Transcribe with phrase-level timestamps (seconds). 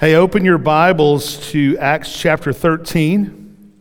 [0.00, 3.72] Hey, open your Bibles to Acts chapter 13.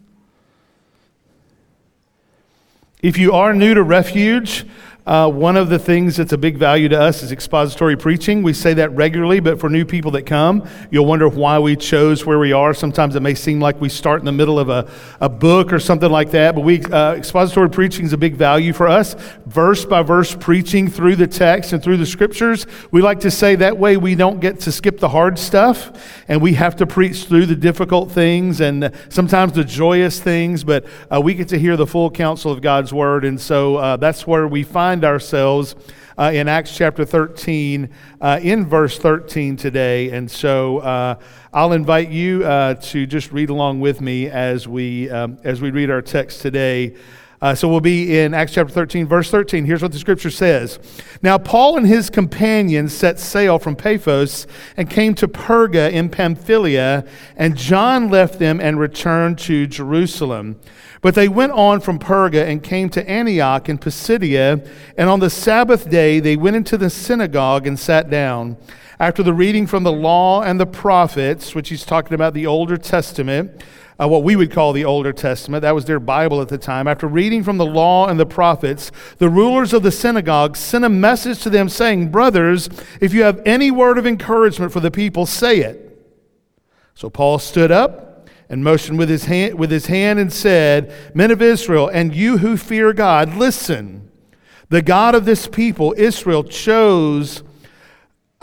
[3.02, 4.64] If you are new to Refuge,
[5.06, 8.42] uh, one of the things that's a big value to us is expository preaching.
[8.42, 12.26] We say that regularly, but for new people that come, you'll wonder why we chose
[12.26, 12.74] where we are.
[12.74, 15.80] Sometimes it may seem like we start in the middle of a, a book or
[15.80, 19.16] something like that, but we, uh, expository preaching is a big value for us.
[19.46, 22.66] Verse by verse preaching through the text and through the scriptures.
[22.92, 26.42] We like to say that way we don't get to skip the hard stuff and
[26.42, 31.20] we have to preach through the difficult things and sometimes the joyous things, but uh,
[31.20, 33.26] we get to hear the full counsel of God's word.
[33.26, 35.74] And so uh, that's where we find find ourselves
[36.20, 37.90] uh, in Acts chapter 13,
[38.22, 40.12] uh, in verse 13 today.
[40.12, 41.16] And so uh,
[41.52, 45.72] I'll invite you uh, to just read along with me as we, um, as we
[45.72, 46.96] read our text today.
[47.44, 49.66] Uh, so we'll be in Acts chapter 13, verse 13.
[49.66, 50.80] Here's what the scripture says
[51.22, 54.48] Now, Paul and his companions set sail from Paphos
[54.78, 60.58] and came to Perga in Pamphylia, and John left them and returned to Jerusalem.
[61.02, 64.66] But they went on from Perga and came to Antioch in Pisidia,
[64.98, 68.56] and on the Sabbath day they went into the synagogue and sat down.
[69.02, 72.78] After the reading from the law and the prophets, which he's talking about the Older
[72.78, 73.62] Testament,
[74.00, 76.88] uh, what we would call the Older Testament, that was their Bible at the time.
[76.88, 80.90] After reading from the law and the prophets, the rulers of the synagogue sent a
[80.90, 82.70] message to them saying, Brothers,
[83.00, 85.90] if you have any word of encouragement for the people, say it.
[86.96, 91.32] So Paul stood up and motioned with his hand, with his hand and said, Men
[91.32, 94.10] of Israel, and you who fear God, listen.
[94.70, 97.44] The God of this people, Israel, chose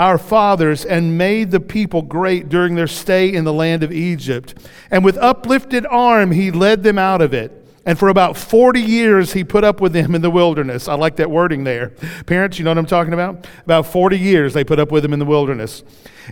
[0.00, 4.54] our fathers and made the people great during their stay in the land of Egypt.
[4.90, 7.52] And with uplifted arm, he led them out of it.
[7.84, 10.88] And for about 40 years, he put up with them in the wilderness.
[10.88, 11.90] I like that wording there.
[12.24, 13.46] Parents, you know what I'm talking about?
[13.64, 15.84] About 40 years, they put up with him in the wilderness.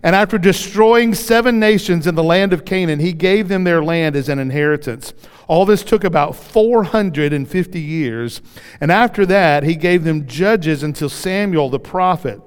[0.03, 4.17] And after destroying seven nations in the land of Canaan, he gave them their land
[4.17, 5.13] as an inheritance.
[5.47, 8.41] All this took about 450 years.
[8.81, 12.41] And after that, he gave them judges until Samuel the prophet.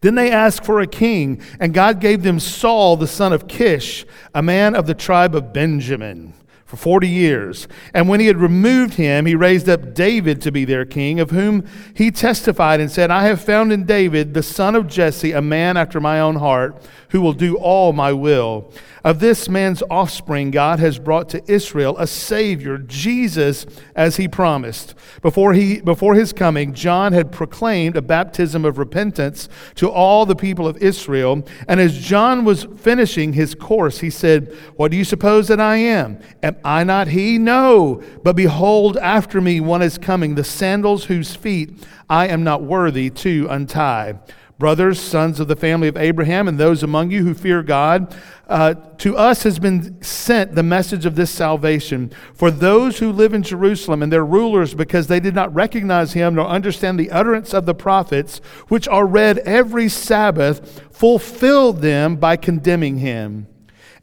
[0.00, 4.04] Then they asked for a king, and God gave them Saul the son of Kish,
[4.34, 6.34] a man of the tribe of Benjamin
[6.66, 7.68] for 40 years.
[7.94, 11.30] And when he had removed him, he raised up David to be their king, of
[11.30, 15.40] whom he testified and said, I have found in David, the son of Jesse, a
[15.40, 18.72] man after my own heart, who will do all my will.
[19.04, 24.96] Of this man's offspring, God has brought to Israel a Savior, Jesus, as he promised.
[25.22, 30.34] Before, he, before his coming, John had proclaimed a baptism of repentance to all the
[30.34, 31.46] people of Israel.
[31.68, 35.76] And as John was finishing his course, he said, What do you suppose that I
[35.76, 36.18] am?
[36.42, 37.38] Am I not he?
[37.38, 38.02] No.
[38.22, 43.10] But behold, after me one is coming, the sandals whose feet I am not worthy
[43.10, 44.18] to untie.
[44.58, 48.16] Brothers, sons of the family of Abraham, and those among you who fear God,
[48.48, 53.34] uh, to us has been sent the message of this salvation for those who live
[53.34, 57.52] in Jerusalem and their rulers, because they did not recognize him nor understand the utterance
[57.52, 63.48] of the prophets, which are read every Sabbath, fulfilled them by condemning him.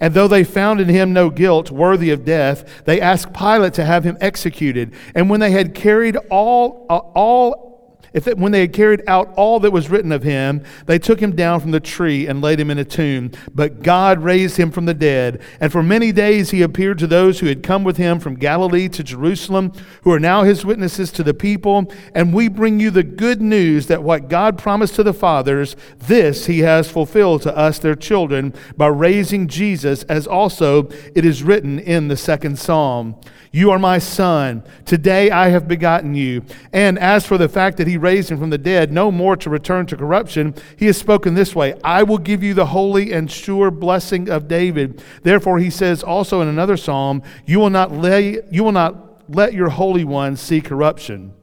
[0.04, 3.86] And though they found in him no guilt worthy of death, they asked Pilate to
[3.86, 4.94] have him executed.
[5.16, 7.73] And when they had carried all, uh, all
[8.14, 11.36] if when they had carried out all that was written of him, they took him
[11.36, 13.32] down from the tree and laid him in a tomb.
[13.54, 15.42] But God raised him from the dead.
[15.60, 18.88] And for many days he appeared to those who had come with him from Galilee
[18.90, 21.92] to Jerusalem, who are now his witnesses to the people.
[22.14, 26.46] And we bring you the good news that what God promised to the fathers, this
[26.46, 31.80] he has fulfilled to us, their children, by raising Jesus, as also it is written
[31.80, 33.16] in the second psalm.
[33.56, 34.64] You are my son.
[34.84, 36.44] Today I have begotten you.
[36.74, 39.50] And as for the fact that he raised him from the dead, no more to
[39.50, 43.32] return to corruption, he has spoken this way I will give you the holy and
[43.32, 45.02] sure blessing of David.
[45.24, 49.54] Therefore, he says also in another psalm, You will not, lay, you will not let
[49.54, 51.34] your Holy One see corruption.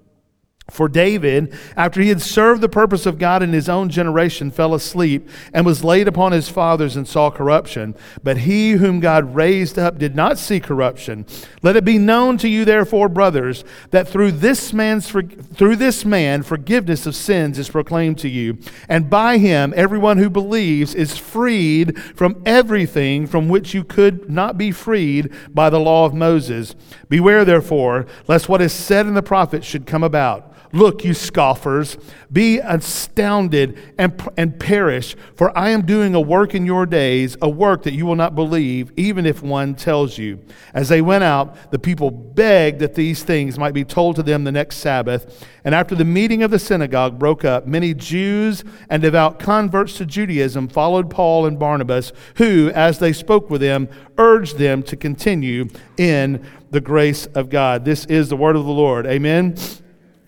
[0.71, 4.75] For David, after he had served the purpose of God in his own generation, fell
[4.75, 7.95] asleep and was laid upon his fathers and saw corruption.
[8.23, 11.27] But he whom God raised up did not see corruption.
[11.63, 16.43] Let it be known to you, therefore, brothers, that through this man's through this man
[16.43, 18.59] forgiveness of sins is proclaimed to you,
[18.89, 24.57] and by him everyone who believes is freed from everything from which you could not
[24.57, 26.75] be freed by the law of Moses.
[27.09, 30.55] Beware, therefore, lest what is said in the prophets should come about.
[30.73, 31.99] Look, you scoffers,
[32.33, 37.49] be astounded and, and perish, for I am doing a work in your days, a
[37.49, 40.39] work that you will not believe, even if one tells you.
[40.73, 44.45] As they went out, the people begged that these things might be told to them
[44.45, 45.45] the next Sabbath.
[45.65, 50.07] And after the meeting of the synagogue broke up, many Jews and devout converts to
[50.07, 53.89] Judaism followed Paul and Barnabas, who, as they spoke with them,
[54.19, 57.85] urged them to continue in the grace of God.
[57.85, 59.05] This is the word of the Lord.
[59.07, 59.57] Amen.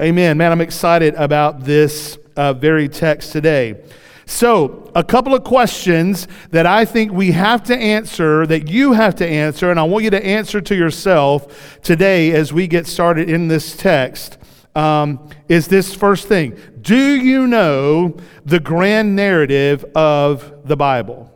[0.01, 0.39] Amen.
[0.39, 3.83] Man, I'm excited about this uh, very text today.
[4.25, 9.15] So, a couple of questions that I think we have to answer, that you have
[9.17, 13.29] to answer, and I want you to answer to yourself today as we get started
[13.29, 14.39] in this text.
[14.75, 18.17] Um, is this first thing Do you know
[18.47, 21.31] the grand narrative of the Bible?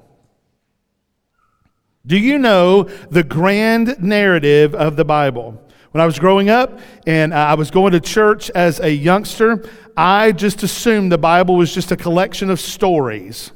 [2.06, 5.60] Do you know the grand narrative of the Bible?
[5.92, 10.32] When I was growing up and I was going to church as a youngster, I
[10.32, 13.52] just assumed the Bible was just a collection of stories.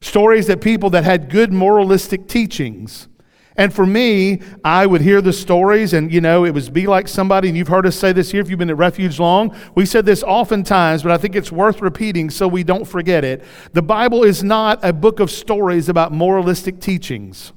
[0.00, 3.08] Stories that people that had good moralistic teachings.
[3.56, 7.06] And for me, I would hear the stories, and you know, it was be like
[7.06, 9.54] somebody, and you've heard us say this here if you've been at Refuge long.
[9.74, 13.44] We said this oftentimes, but I think it's worth repeating so we don't forget it.
[13.72, 17.52] The Bible is not a book of stories about moralistic teachings.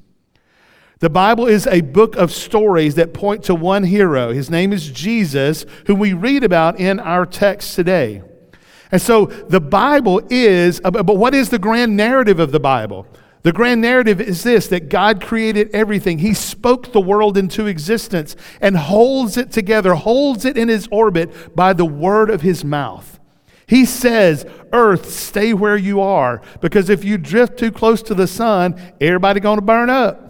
[0.98, 4.32] The Bible is a book of stories that point to one hero.
[4.32, 8.22] His name is Jesus, whom we read about in our text today.
[8.90, 13.06] And so the Bible is, uh, but what is the grand narrative of the Bible?
[13.42, 16.20] The grand narrative is this that God created everything.
[16.20, 21.54] He spoke the world into existence and holds it together, holds it in his orbit
[21.54, 23.20] by the word of his mouth.
[23.66, 28.26] He says, Earth, stay where you are, because if you drift too close to the
[28.26, 30.25] sun, everybody going to burn up.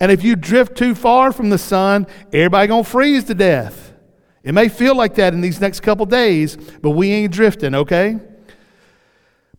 [0.00, 3.92] And if you drift too far from the sun, everybody going to freeze to death.
[4.42, 8.18] It may feel like that in these next couple days, but we ain't drifting, okay?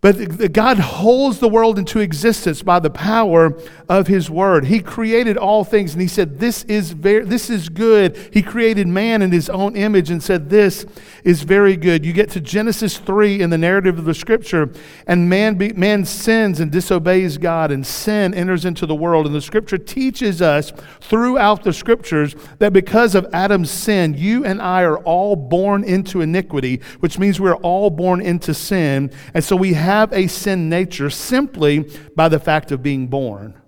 [0.01, 3.55] But God holds the world into existence by the power
[3.87, 4.65] of His Word.
[4.65, 8.87] He created all things, and He said, "This is very, this is good." He created
[8.87, 10.87] man in His own image, and said, "This
[11.23, 14.71] is very good." You get to Genesis three in the narrative of the Scripture,
[15.05, 19.27] and man, be, man sins and disobeys God, and sin enters into the world.
[19.27, 24.63] And the Scripture teaches us throughout the Scriptures that because of Adam's sin, you and
[24.63, 29.55] I are all born into iniquity, which means we're all born into sin, and so
[29.55, 31.85] we have have a sin nature simply
[32.15, 33.60] by the fact of being born.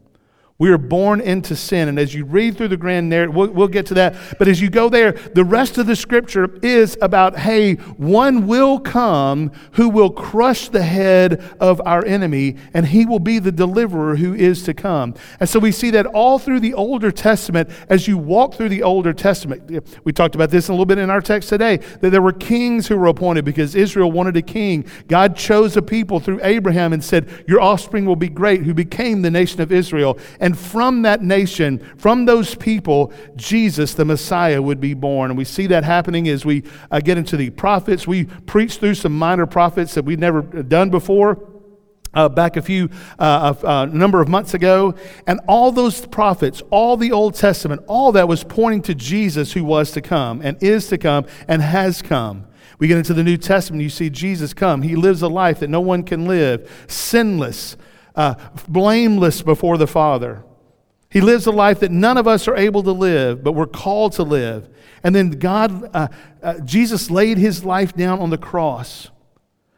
[0.59, 1.89] We are born into sin.
[1.89, 4.15] And as you read through the grand narrative, we'll, we'll, get to that.
[4.37, 8.79] But as you go there, the rest of the scripture is about hey, one will
[8.79, 14.15] come who will crush the head of our enemy, and he will be the deliverer
[14.15, 15.15] who is to come.
[15.39, 18.83] And so we see that all through the Older Testament, as you walk through the
[18.83, 22.21] Older Testament, we talked about this a little bit in our text today, that there
[22.21, 24.85] were kings who were appointed because Israel wanted a king.
[25.07, 29.23] God chose a people through Abraham and said, Your offspring will be great, who became
[29.23, 30.19] the nation of Israel.
[30.39, 35.31] And and from that nation, from those people, Jesus, the Messiah, would be born.
[35.31, 36.61] And we see that happening as we
[36.91, 38.05] uh, get into the prophets.
[38.05, 41.49] We preach through some minor prophets that we've never done before.
[42.13, 44.93] Uh, back a few uh, a uh, number of months ago
[45.25, 49.63] and all those prophets all the old testament all that was pointing to jesus who
[49.63, 52.45] was to come and is to come and has come
[52.77, 55.71] we get into the new testament you see jesus come he lives a life that
[55.71, 57.75] no one can live sinless
[58.15, 58.35] uh,
[58.67, 60.43] blameless before the Father.
[61.09, 64.13] He lives a life that none of us are able to live, but we're called
[64.13, 64.67] to live.
[65.03, 66.07] And then God, uh,
[66.41, 69.11] uh, Jesus laid his life down on the cross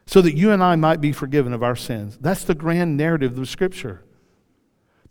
[0.06, 2.18] so that you and I might be forgiven of our sins.
[2.22, 4.05] That's the grand narrative of Scripture.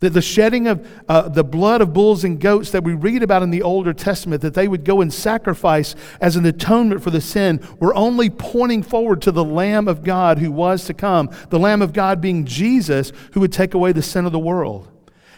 [0.05, 3.41] That the shedding of uh, the blood of bulls and goats that we read about
[3.41, 7.19] in the Older Testament, that they would go and sacrifice as an atonement for the
[7.19, 11.31] sin, were only pointing forward to the Lamb of God who was to come.
[11.49, 14.87] The Lamb of God being Jesus who would take away the sin of the world.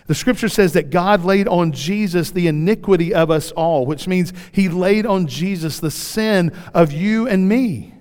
[0.07, 4.33] The scripture says that God laid on Jesus the iniquity of us all, which means
[4.51, 7.93] he laid on Jesus the sin of you and me.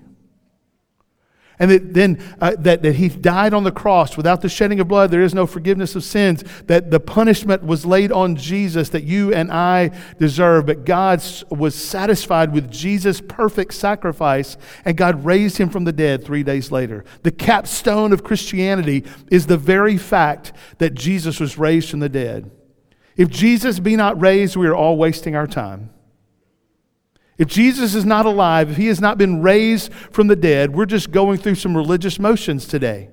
[1.59, 4.87] And that then uh, that, that he died on the cross without the shedding of
[4.87, 6.43] blood, there is no forgiveness of sins.
[6.67, 10.67] That the punishment was laid on Jesus that you and I deserve.
[10.67, 16.23] But God was satisfied with Jesus' perfect sacrifice, and God raised him from the dead
[16.23, 17.03] three days later.
[17.23, 22.51] The capstone of Christianity is the very fact that Jesus was raised from the dead.
[23.15, 25.89] If Jesus be not raised, we are all wasting our time.
[27.37, 30.85] If Jesus is not alive, if he has not been raised from the dead, we're
[30.85, 33.09] just going through some religious motions today.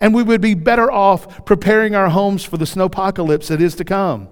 [0.00, 3.84] And we would be better off preparing our homes for the snowpocalypse that is to
[3.84, 4.28] come.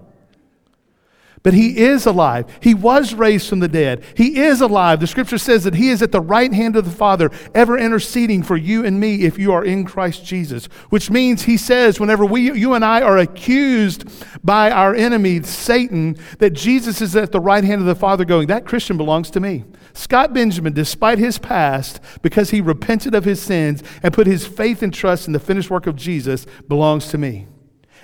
[1.43, 2.45] But he is alive.
[2.61, 4.03] He was raised from the dead.
[4.15, 4.99] He is alive.
[4.99, 8.43] The scripture says that he is at the right hand of the Father, ever interceding
[8.43, 10.65] for you and me if you are in Christ Jesus.
[10.89, 14.05] Which means he says, whenever we, you and I are accused
[14.45, 18.47] by our enemy, Satan, that Jesus is at the right hand of the Father going,
[18.47, 19.63] that Christian belongs to me.
[19.93, 24.83] Scott Benjamin, despite his past, because he repented of his sins and put his faith
[24.83, 27.47] and trust in the finished work of Jesus, belongs to me.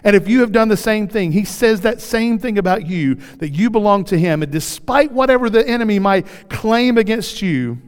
[0.03, 3.15] And if you have done the same thing, he says that same thing about you,
[3.39, 4.43] that you belong to him.
[4.43, 7.79] And despite whatever the enemy might claim against you,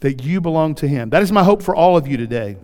[0.00, 1.10] that you belong to him.
[1.10, 2.56] That is my hope for all of you today.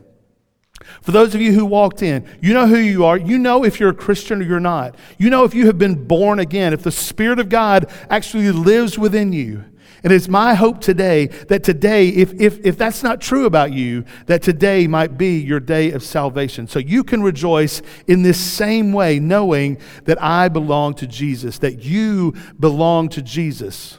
[1.02, 3.16] For those of you who walked in, you know who you are.
[3.16, 4.96] You know if you're a Christian or you're not.
[5.18, 8.98] You know if you have been born again, if the Spirit of God actually lives
[8.98, 9.64] within you.
[10.04, 14.04] And it's my hope today that today, if, if, if that's not true about you,
[14.26, 16.68] that today might be your day of salvation.
[16.68, 21.82] So you can rejoice in this same way, knowing that I belong to Jesus, that
[21.82, 23.98] you belong to Jesus,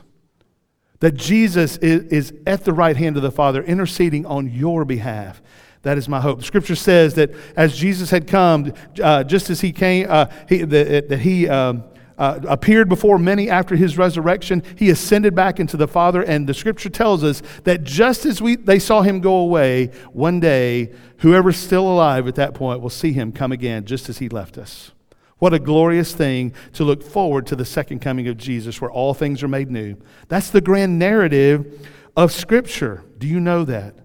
[1.00, 5.41] that Jesus is, is at the right hand of the Father, interceding on your behalf.
[5.81, 6.43] That is my hope.
[6.43, 11.09] Scripture says that as Jesus had come, uh, just as he came, uh, he, that,
[11.09, 11.50] that he.
[11.50, 11.83] Um,
[12.17, 14.63] uh, appeared before many after his resurrection.
[14.77, 18.55] He ascended back into the Father, and the scripture tells us that just as we,
[18.55, 23.13] they saw him go away, one day, whoever's still alive at that point will see
[23.13, 24.91] him come again just as he left us.
[25.38, 29.13] What a glorious thing to look forward to the second coming of Jesus where all
[29.13, 29.98] things are made new.
[30.29, 33.03] That's the grand narrative of Scripture.
[33.17, 33.95] Do you know that?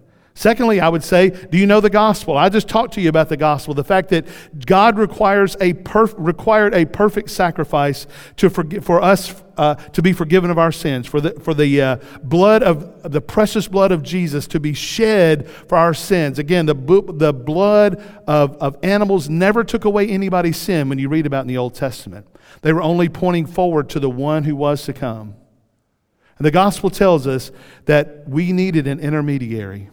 [0.41, 2.35] Secondly, I would say, do you know the gospel?
[2.35, 4.25] I just talked to you about the gospel, the fact that
[4.65, 8.07] God requires a perf- required a perfect sacrifice
[8.37, 11.79] to forgive, for us uh, to be forgiven of our sins, for the, for the
[11.79, 16.39] uh, blood of the precious blood of Jesus to be shed for our sins.
[16.39, 16.73] Again, the,
[17.13, 21.49] the blood of, of animals never took away anybody's sin when you read about in
[21.49, 22.25] the Old Testament.
[22.63, 25.35] They were only pointing forward to the one who was to come.
[26.39, 27.51] And the gospel tells us
[27.85, 29.91] that we needed an intermediary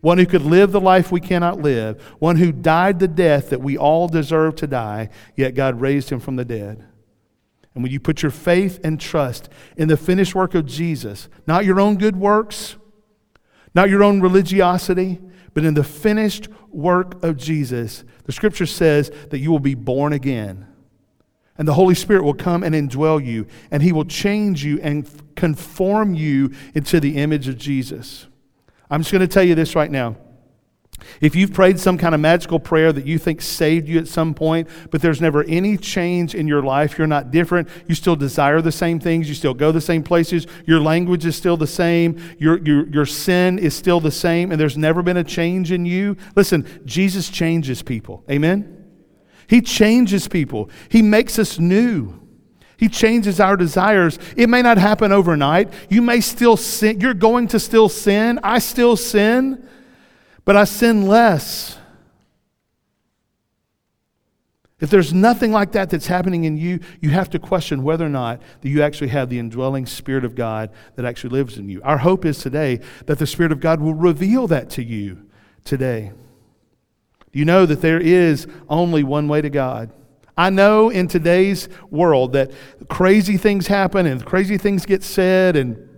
[0.00, 3.60] one who could live the life we cannot live, one who died the death that
[3.60, 6.84] we all deserve to die, yet God raised him from the dead.
[7.74, 11.64] And when you put your faith and trust in the finished work of Jesus, not
[11.64, 12.76] your own good works,
[13.74, 15.20] not your own religiosity,
[15.54, 20.12] but in the finished work of Jesus, the scripture says that you will be born
[20.12, 20.66] again.
[21.56, 25.08] And the Holy Spirit will come and indwell you, and He will change you and
[25.34, 28.28] conform you into the image of Jesus.
[28.90, 30.16] I'm just going to tell you this right now.
[31.20, 34.34] If you've prayed some kind of magical prayer that you think saved you at some
[34.34, 38.60] point, but there's never any change in your life, you're not different, you still desire
[38.60, 42.20] the same things, you still go the same places, your language is still the same,
[42.38, 45.86] your, your, your sin is still the same, and there's never been a change in
[45.86, 48.24] you, listen, Jesus changes people.
[48.30, 48.74] Amen?
[49.46, 52.27] He changes people, He makes us new.
[52.78, 54.20] He changes our desires.
[54.36, 55.72] It may not happen overnight.
[55.90, 57.00] You may still sin.
[57.00, 58.38] You're going to still sin.
[58.44, 59.68] I still sin,
[60.44, 61.76] but I sin less.
[64.80, 68.10] If there's nothing like that that's happening in you, you have to question whether or
[68.10, 71.82] not that you actually have the indwelling Spirit of God that actually lives in you.
[71.82, 75.26] Our hope is today that the Spirit of God will reveal that to you
[75.64, 76.12] today.
[77.32, 79.90] You know that there is only one way to God.
[80.38, 82.52] I know in today's world that
[82.88, 85.88] crazy things happen and crazy things get said and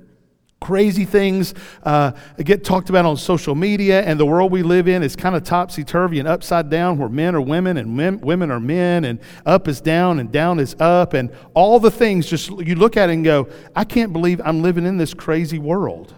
[0.61, 5.03] crazy things uh, get talked about on social media, and the world we live in
[5.03, 8.51] is kind of topsy turvy and upside down, where men are women and men, women
[8.51, 12.51] are men, and up is down and down is up, and all the things just
[12.51, 16.15] you look at it and go, I can't believe I'm living in this crazy world.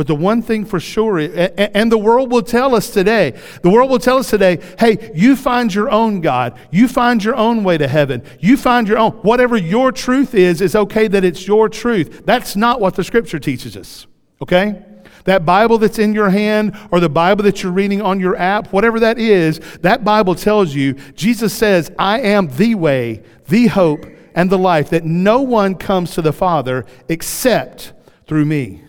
[0.00, 3.90] But the one thing for sure, and the world will tell us today, the world
[3.90, 6.58] will tell us today, hey, you find your own God.
[6.70, 8.22] You find your own way to heaven.
[8.38, 9.10] You find your own.
[9.10, 12.22] Whatever your truth is, is okay that it's your truth.
[12.24, 14.06] That's not what the scripture teaches us,
[14.40, 14.82] okay?
[15.24, 18.72] That Bible that's in your hand or the Bible that you're reading on your app,
[18.72, 24.06] whatever that is, that Bible tells you, Jesus says, I am the way, the hope,
[24.34, 27.92] and the life, that no one comes to the Father except
[28.26, 28.84] through me.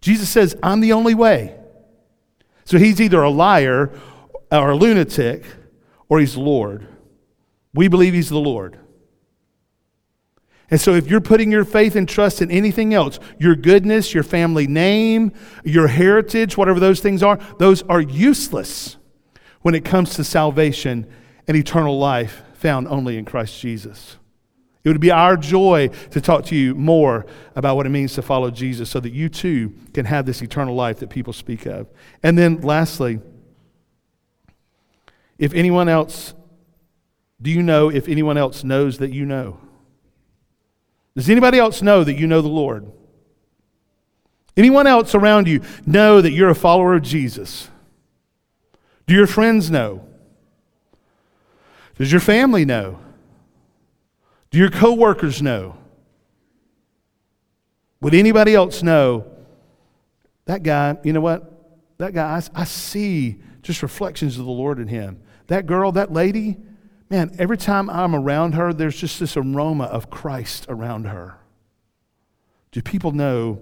[0.00, 1.56] Jesus says, I'm the only way.
[2.64, 3.90] So he's either a liar
[4.50, 5.44] or a lunatic
[6.08, 6.86] or he's Lord.
[7.74, 8.78] We believe he's the Lord.
[10.70, 14.22] And so, if you're putting your faith and trust in anything else, your goodness, your
[14.22, 15.32] family name,
[15.64, 18.98] your heritage, whatever those things are, those are useless
[19.62, 21.06] when it comes to salvation
[21.46, 24.17] and eternal life found only in Christ Jesus.
[24.88, 28.22] It would be our joy to talk to you more about what it means to
[28.22, 31.88] follow Jesus so that you too can have this eternal life that people speak of.
[32.22, 33.20] And then, lastly,
[35.36, 36.32] if anyone else
[37.40, 39.60] Do you know if anyone else knows that you know?
[41.14, 42.90] Does anybody else know that you know the Lord?
[44.56, 47.70] Anyone else around you know that you're a follower of Jesus?
[49.06, 50.04] Do your friends know?
[51.96, 52.98] Does your family know?
[54.50, 55.76] Do your coworkers know?
[58.00, 59.26] Would anybody else know
[60.48, 61.98] that guy, you know what?
[61.98, 65.20] That guy, I, I see just reflections of the Lord in him.
[65.48, 66.56] That girl, that lady,
[67.10, 71.36] man, every time I'm around her, there's just this aroma of Christ around her.
[72.72, 73.60] Do people know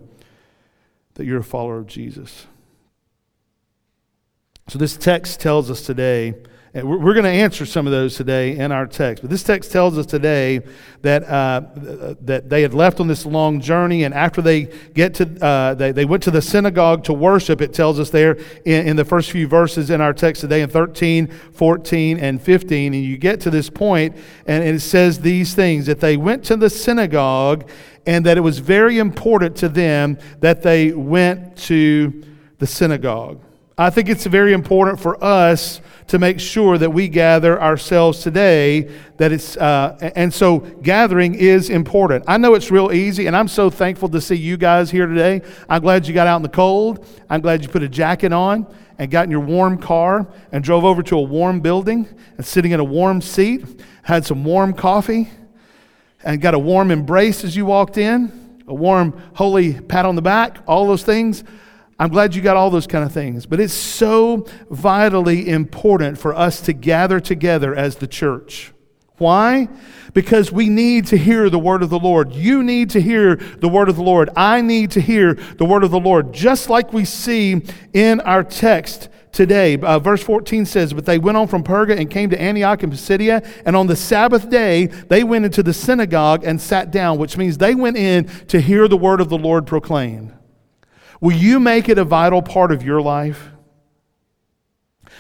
[1.15, 2.47] that you're a follower of Jesus?
[4.69, 6.35] So, this text tells us today
[6.75, 9.23] and we're, going to answer some of those today in our text.
[9.23, 10.61] But this text tells us today
[11.03, 11.63] that, uh,
[12.21, 15.93] that they had left on this long journey, and after they get to, uh, they,
[15.93, 19.31] they went to the synagogue to worship, it tells us there in, in the first
[19.31, 22.93] few verses in our text today in 13, 14, and 15.
[22.93, 26.57] And you get to this point, and it says these things that they went to
[26.57, 27.71] the synagogue,
[28.05, 32.23] and that it was very important to them that they went to
[32.59, 33.41] the synagogue.
[33.79, 38.91] I think it's very important for us to make sure that we gather ourselves today.
[39.19, 42.25] That it's uh, and so gathering is important.
[42.27, 45.43] I know it's real easy, and I'm so thankful to see you guys here today.
[45.69, 47.07] I'm glad you got out in the cold.
[47.29, 48.67] I'm glad you put a jacket on
[48.97, 52.71] and got in your warm car and drove over to a warm building and sitting
[52.71, 55.29] in a warm seat, had some warm coffee,
[56.25, 60.23] and got a warm embrace as you walked in, a warm holy pat on the
[60.23, 60.61] back.
[60.67, 61.45] All those things.
[61.99, 66.35] I'm glad you got all those kind of things, but it's so vitally important for
[66.35, 68.73] us to gather together as the church.
[69.19, 69.69] Why?
[70.13, 72.35] Because we need to hear the word of the Lord.
[72.35, 74.29] You need to hear the word of the Lord.
[74.37, 77.63] I need to hear the word of the Lord, just like we see
[77.95, 79.79] in our text today.
[79.79, 82.93] Uh, verse 14 says, But they went on from Perga and came to Antioch and
[82.93, 87.39] Pisidia, and on the Sabbath day they went into the synagogue and sat down, which
[87.39, 90.35] means they went in to hear the word of the Lord proclaimed.
[91.21, 93.51] Will you make it a vital part of your life?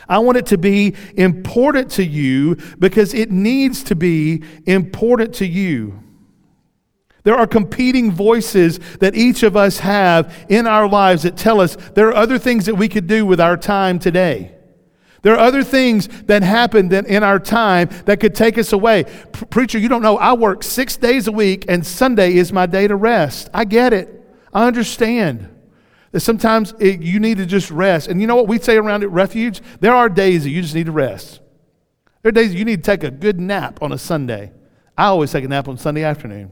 [0.09, 5.47] I want it to be important to you because it needs to be important to
[5.47, 6.03] you.
[7.25, 11.77] There are competing voices that each of us have in our lives that tell us
[11.95, 14.53] there are other things that we could do with our time today.
[15.23, 19.07] There are other things that happen in our time that could take us away.
[19.51, 22.87] preacher, you don't know, I work six days a week and Sunday is my day
[22.87, 23.51] to rest.
[23.53, 24.09] I get it.
[24.53, 25.56] I understand.
[26.13, 28.09] That sometimes it, you need to just rest.
[28.09, 29.61] And you know what we say around at Refuge?
[29.81, 31.41] There are days that you just need to rest.
[32.23, 34.53] There are days you need to take a good nap on a Sunday.
[34.97, 36.51] I always take a nap on Sunday afternoon.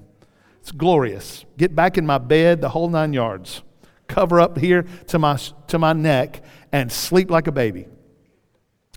[0.60, 1.44] It's glorious.
[1.56, 3.62] Get back in my bed, the whole nine yards.
[4.06, 5.38] Cover up here to my,
[5.68, 7.86] to my neck and sleep like a baby.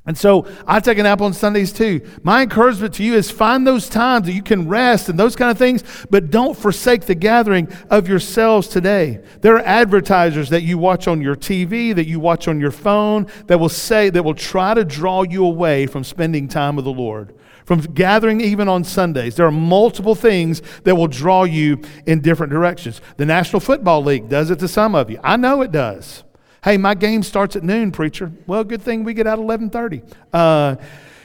[0.07, 1.99] And so I take a nap on Sundays too.
[2.23, 5.51] My encouragement to you is find those times that you can rest and those kind
[5.51, 9.19] of things, but don't forsake the gathering of yourselves today.
[9.41, 13.27] There are advertisers that you watch on your TV, that you watch on your phone,
[13.47, 16.91] that will say, that will try to draw you away from spending time with the
[16.91, 19.35] Lord, from gathering even on Sundays.
[19.35, 23.01] There are multiple things that will draw you in different directions.
[23.17, 25.19] The National Football League does it to some of you.
[25.21, 26.23] I know it does.
[26.67, 28.29] Hey, my game starts at noon, preacher.
[28.45, 30.01] Well, good thing we get out 11:30.
[30.33, 30.75] Uh,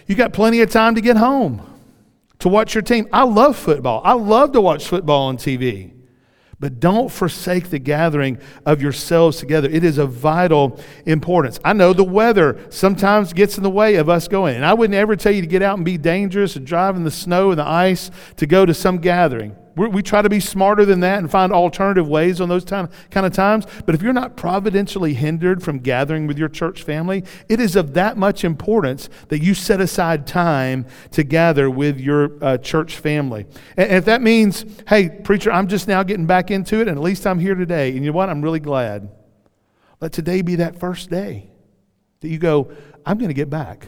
[0.06, 1.60] you got plenty of time to get home
[2.38, 3.08] to watch your team.
[3.12, 4.02] I love football.
[4.04, 5.94] I love to watch football on TV.
[6.60, 9.68] But don't forsake the gathering of yourselves together.
[9.68, 11.58] It is of vital importance.
[11.64, 14.54] I know the weather sometimes gets in the way of us going.
[14.54, 17.02] And I wouldn't ever tell you to get out and be dangerous and drive in
[17.02, 19.56] the snow and the ice to go to some gathering.
[19.74, 22.88] We're, we try to be smarter than that and find alternative ways on those time,
[23.10, 23.66] kind of times.
[23.86, 27.94] But if you're not providentially hindered from gathering with your church family, it is of
[27.94, 33.46] that much importance that you set aside time to gather with your uh, church family.
[33.76, 36.96] And, and if that means, hey, preacher, I'm just now getting back into it, and
[36.96, 37.90] at least I'm here today.
[37.90, 38.28] And you know what?
[38.28, 39.08] I'm really glad.
[40.00, 41.50] Let today be that first day
[42.20, 42.72] that you go,
[43.06, 43.86] I'm going to get back.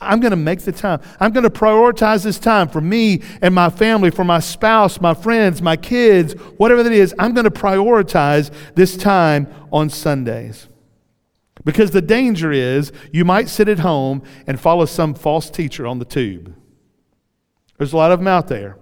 [0.00, 1.00] I'm going to make the time.
[1.18, 5.14] I'm going to prioritize this time for me and my family, for my spouse, my
[5.14, 7.14] friends, my kids, whatever that is.
[7.18, 10.68] I'm going to prioritize this time on Sundays.
[11.64, 15.98] Because the danger is you might sit at home and follow some false teacher on
[15.98, 16.54] the tube.
[17.76, 18.76] There's a lot of them out there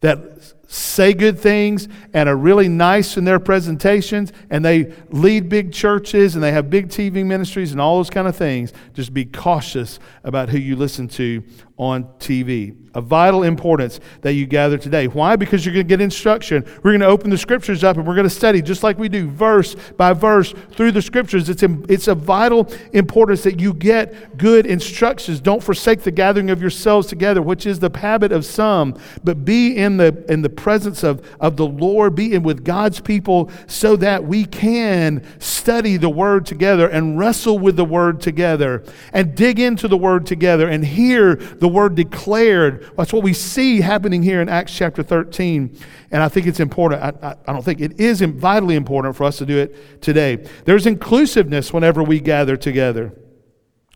[0.00, 5.72] that say good things and are really nice in their presentations and they lead big
[5.72, 9.24] churches and they have big TV ministries and all those kind of things, just be
[9.24, 11.42] cautious about who you listen to
[11.78, 12.74] on TV.
[12.94, 15.06] A vital importance that you gather today.
[15.06, 15.36] Why?
[15.36, 16.64] Because you're going to get instruction.
[16.82, 19.10] We're going to open the scriptures up and we're going to study just like we
[19.10, 21.50] do, verse by verse through the scriptures.
[21.50, 25.40] It's, it's a vital importance that you get good instructions.
[25.40, 29.76] Don't forsake the gathering of yourselves together, which is the habit of some, but be
[29.76, 33.96] in the, in the presence of, of the Lord, be in with God's people so
[33.96, 39.60] that we can study the word together and wrestle with the word together and dig
[39.60, 42.92] into the word together and hear the the word declared.
[42.96, 45.76] That's what we see happening here in Acts chapter 13.
[46.12, 47.02] And I think it's important.
[47.02, 50.46] I, I, I don't think it is vitally important for us to do it today.
[50.64, 53.12] There's inclusiveness whenever we gather together.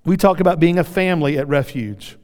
[0.04, 2.16] We talk about being a family at Refuge.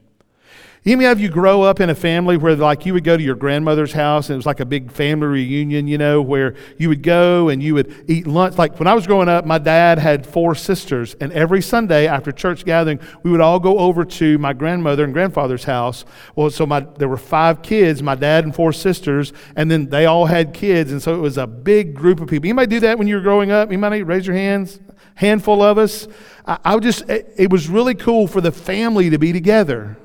[0.86, 3.34] Any of you grow up in a family where, like, you would go to your
[3.34, 7.02] grandmother's house and it was like a big family reunion, you know, where you would
[7.02, 8.56] go and you would eat lunch?
[8.56, 12.30] Like, when I was growing up, my dad had four sisters, and every Sunday after
[12.30, 16.04] church gathering, we would all go over to my grandmother and grandfather's house.
[16.36, 20.06] Well, so my, there were five kids, my dad and four sisters, and then they
[20.06, 22.46] all had kids, and so it was a big group of people.
[22.46, 23.70] Anybody do that when you were growing up?
[23.70, 24.78] Anybody raise your hands?
[25.16, 26.06] Handful of us.
[26.46, 29.96] I, I just, it, it was really cool for the family to be together.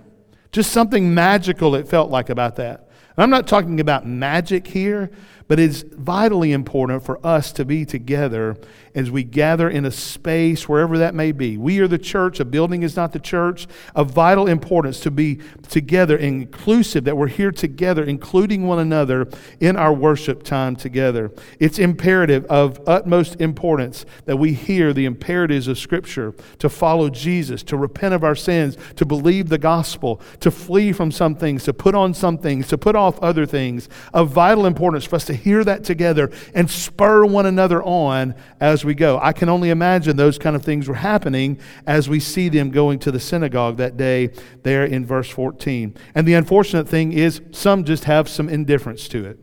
[0.51, 2.89] Just something magical it felt like about that.
[3.15, 5.11] And I'm not talking about magic here,
[5.51, 8.55] but it's vitally important for us to be together
[8.95, 11.57] as we gather in a space, wherever that may be.
[11.57, 13.67] We are the church, a building is not the church.
[13.93, 19.27] Of vital importance to be together, inclusive, that we're here together, including one another
[19.59, 21.31] in our worship time together.
[21.59, 27.63] It's imperative, of utmost importance, that we hear the imperatives of Scripture to follow Jesus,
[27.63, 31.73] to repent of our sins, to believe the gospel, to flee from some things, to
[31.73, 33.89] put on some things, to put off other things.
[34.13, 38.85] Of vital importance for us to hear that together and spur one another on as
[38.85, 39.19] we go.
[39.21, 42.99] I can only imagine those kind of things were happening as we see them going
[42.99, 44.29] to the synagogue that day
[44.63, 45.95] there in verse 14.
[46.15, 49.39] And the unfortunate thing is, some just have some indifference to it.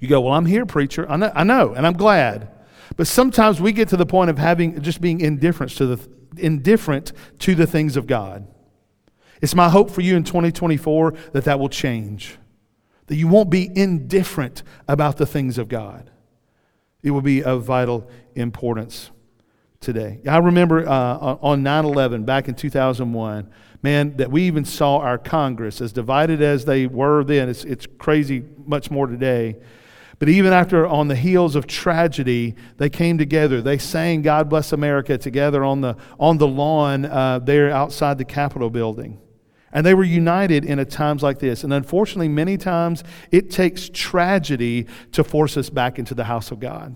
[0.00, 1.10] You go, Well, I'm here, preacher.
[1.10, 2.50] I know, I know and I'm glad.
[2.96, 7.12] But sometimes we get to the point of having just being indifferent to the, indifferent
[7.40, 8.46] to the things of God.
[9.40, 12.38] It's my hope for you in 2024 that that will change,
[13.06, 16.10] that you won't be indifferent about the things of God.
[17.02, 19.10] It will be of vital importance
[19.80, 20.20] today.
[20.26, 23.50] I remember uh, on 9 11 back in 2001,
[23.82, 27.86] man, that we even saw our Congress, as divided as they were then, it's, it's
[27.98, 29.56] crazy much more today.
[30.18, 33.60] But even after, on the heels of tragedy, they came together.
[33.60, 38.24] They sang God Bless America together on the, on the lawn uh, there outside the
[38.24, 39.20] Capitol building.
[39.72, 41.64] And they were united in a times like this.
[41.64, 46.60] And unfortunately, many times it takes tragedy to force us back into the house of
[46.60, 46.94] God.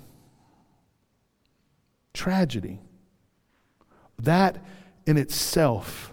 [2.13, 2.81] Tragedy.
[4.19, 4.63] That
[5.07, 6.13] in itself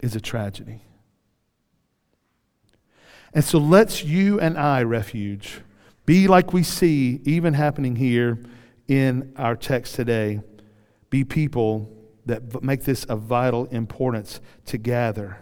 [0.00, 0.80] is a tragedy.
[3.34, 5.60] And so let's you and I, refuge,
[6.04, 8.38] be like we see even happening here
[8.88, 10.40] in our text today.
[11.10, 11.90] Be people
[12.26, 15.38] that make this of vital importance to gather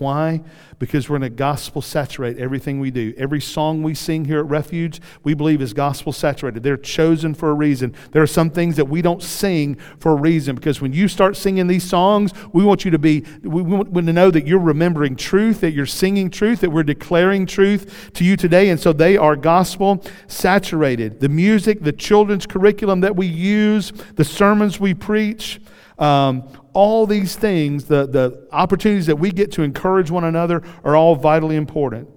[0.00, 0.42] why?
[0.78, 3.14] Because we're going to gospel saturate everything we do.
[3.16, 6.62] Every song we sing here at Refuge, we believe is gospel saturated.
[6.62, 7.94] They're chosen for a reason.
[8.12, 11.36] There are some things that we don't sing for a reason because when you start
[11.36, 15.16] singing these songs, we want you to be, we want to know that you're remembering
[15.16, 18.70] truth, that you're singing truth, that we're declaring truth to you today.
[18.70, 21.20] And so they are gospel saturated.
[21.20, 25.60] The music, the children's curriculum that we use, the sermons we preach,
[25.98, 30.96] um, all these things, the, the opportunities that we get to encourage one another, are
[30.96, 32.08] all vitally important.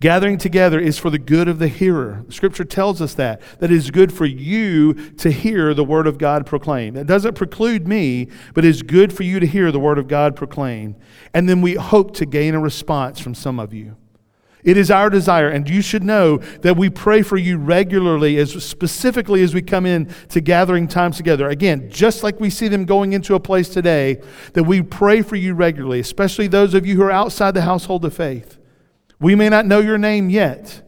[0.00, 2.24] Gathering together is for the good of the hearer.
[2.28, 6.18] Scripture tells us that, that it is good for you to hear the Word of
[6.18, 6.98] God proclaimed.
[6.98, 10.08] It doesn't preclude me, but it is good for you to hear the Word of
[10.08, 10.96] God proclaimed.
[11.32, 13.96] And then we hope to gain a response from some of you.
[14.66, 18.64] It is our desire, and you should know that we pray for you regularly, as
[18.64, 21.48] specifically as we come in to gathering times together.
[21.48, 24.20] Again, just like we see them going into a place today,
[24.54, 28.04] that we pray for you regularly, especially those of you who are outside the household
[28.04, 28.58] of faith.
[29.20, 30.82] We may not know your name yet,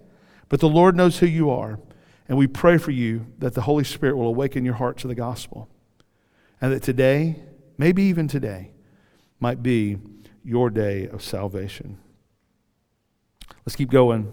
[0.48, 1.78] but the Lord knows who you are.
[2.28, 5.14] And we pray for you that the Holy Spirit will awaken your heart to the
[5.14, 5.68] gospel.
[6.60, 7.36] And that today,
[7.78, 8.72] maybe even today,
[9.38, 9.98] might be
[10.42, 11.98] your day of salvation.
[13.68, 14.32] Let's keep going.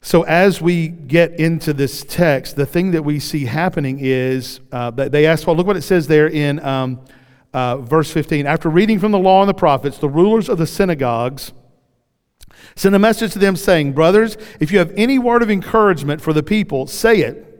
[0.00, 4.90] So, as we get into this text, the thing that we see happening is uh,
[4.90, 7.04] that they ask, well, look what it says there in um,
[7.54, 8.48] uh, verse 15.
[8.48, 11.52] After reading from the law and the prophets, the rulers of the synagogues
[12.74, 16.32] Send a message to them saying, Brothers, if you have any word of encouragement for
[16.32, 17.55] the people, say it.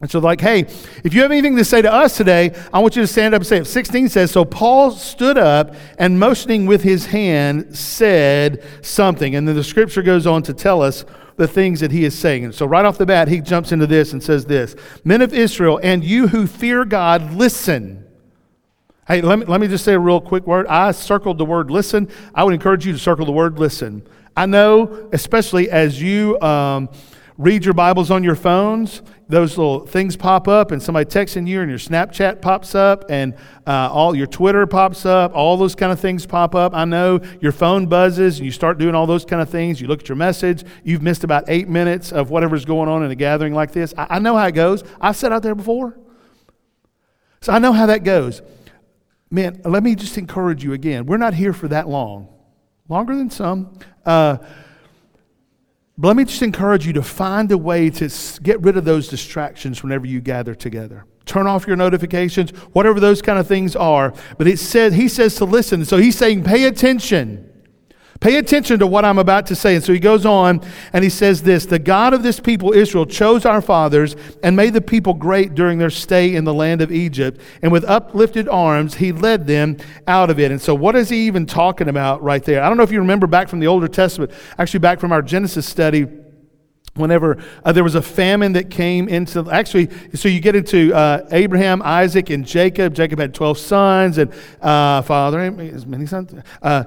[0.00, 0.60] And so, like, hey,
[1.04, 3.40] if you have anything to say to us today, I want you to stand up
[3.40, 3.66] and say it.
[3.66, 9.34] 16 says, So Paul stood up and motioning with his hand said something.
[9.34, 11.04] And then the scripture goes on to tell us
[11.36, 12.46] the things that he is saying.
[12.46, 15.34] And so, right off the bat, he jumps into this and says this Men of
[15.34, 18.06] Israel, and you who fear God, listen.
[19.06, 20.66] Hey, let me, let me just say a real quick word.
[20.68, 22.08] I circled the word listen.
[22.34, 24.06] I would encourage you to circle the word listen.
[24.36, 26.88] I know, especially as you um,
[27.36, 31.60] read your Bibles on your phones, those little things pop up, and somebody texting you,
[31.60, 33.34] and your Snapchat pops up, and
[33.66, 36.74] uh, all your Twitter pops up, all those kind of things pop up.
[36.74, 39.80] I know your phone buzzes, and you start doing all those kind of things.
[39.80, 43.10] You look at your message, you've missed about eight minutes of whatever's going on in
[43.10, 43.94] a gathering like this.
[43.96, 44.84] I, I know how it goes.
[45.00, 45.98] I've sat out there before.
[47.40, 48.42] So I know how that goes.
[49.30, 51.06] Man, let me just encourage you again.
[51.06, 52.28] We're not here for that long,
[52.88, 53.78] longer than some.
[54.04, 54.38] Uh,
[56.00, 58.10] but let me just encourage you to find a way to
[58.42, 61.04] get rid of those distractions whenever you gather together.
[61.26, 64.14] Turn off your notifications, whatever those kind of things are.
[64.38, 65.84] But it said, he says to listen.
[65.84, 67.49] So he's saying, pay attention.
[68.20, 69.74] Pay attention to what I'm about to say.
[69.74, 70.60] And so he goes on
[70.92, 74.74] and he says this The God of this people, Israel, chose our fathers and made
[74.74, 77.40] the people great during their stay in the land of Egypt.
[77.62, 80.50] And with uplifted arms, he led them out of it.
[80.50, 82.62] And so, what is he even talking about right there?
[82.62, 85.22] I don't know if you remember back from the Older Testament, actually, back from our
[85.22, 86.06] Genesis study
[86.94, 91.24] whenever uh, there was a famine that came into actually so you get into uh,
[91.30, 96.82] abraham isaac and jacob jacob had 12 sons and uh, father as many sons uh,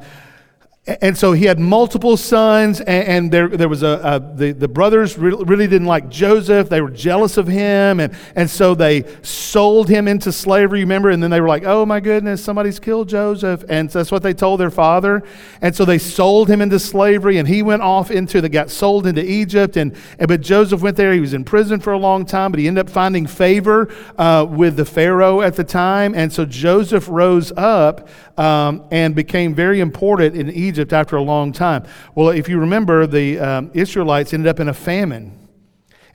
[0.86, 5.18] and so he had multiple sons, and, there, there was a, a the, the brothers
[5.18, 6.68] really didn't like Joseph.
[6.68, 11.10] They were jealous of him, and, and so they sold him into slavery, remember?
[11.10, 13.64] And then they were like, oh my goodness, somebody's killed Joseph.
[13.70, 15.24] And so that's what they told their father.
[15.62, 19.08] And so they sold him into slavery, and he went off into, the got sold
[19.08, 19.78] into Egypt.
[19.78, 21.14] And, and But Joseph went there.
[21.14, 24.46] He was in prison for a long time, but he ended up finding favor uh,
[24.50, 26.14] with the Pharaoh at the time.
[26.14, 31.52] And so Joseph rose up um, and became very important in Egypt after a long
[31.52, 31.86] time.
[32.16, 35.43] Well, if you remember, the um, Israelites ended up in a famine.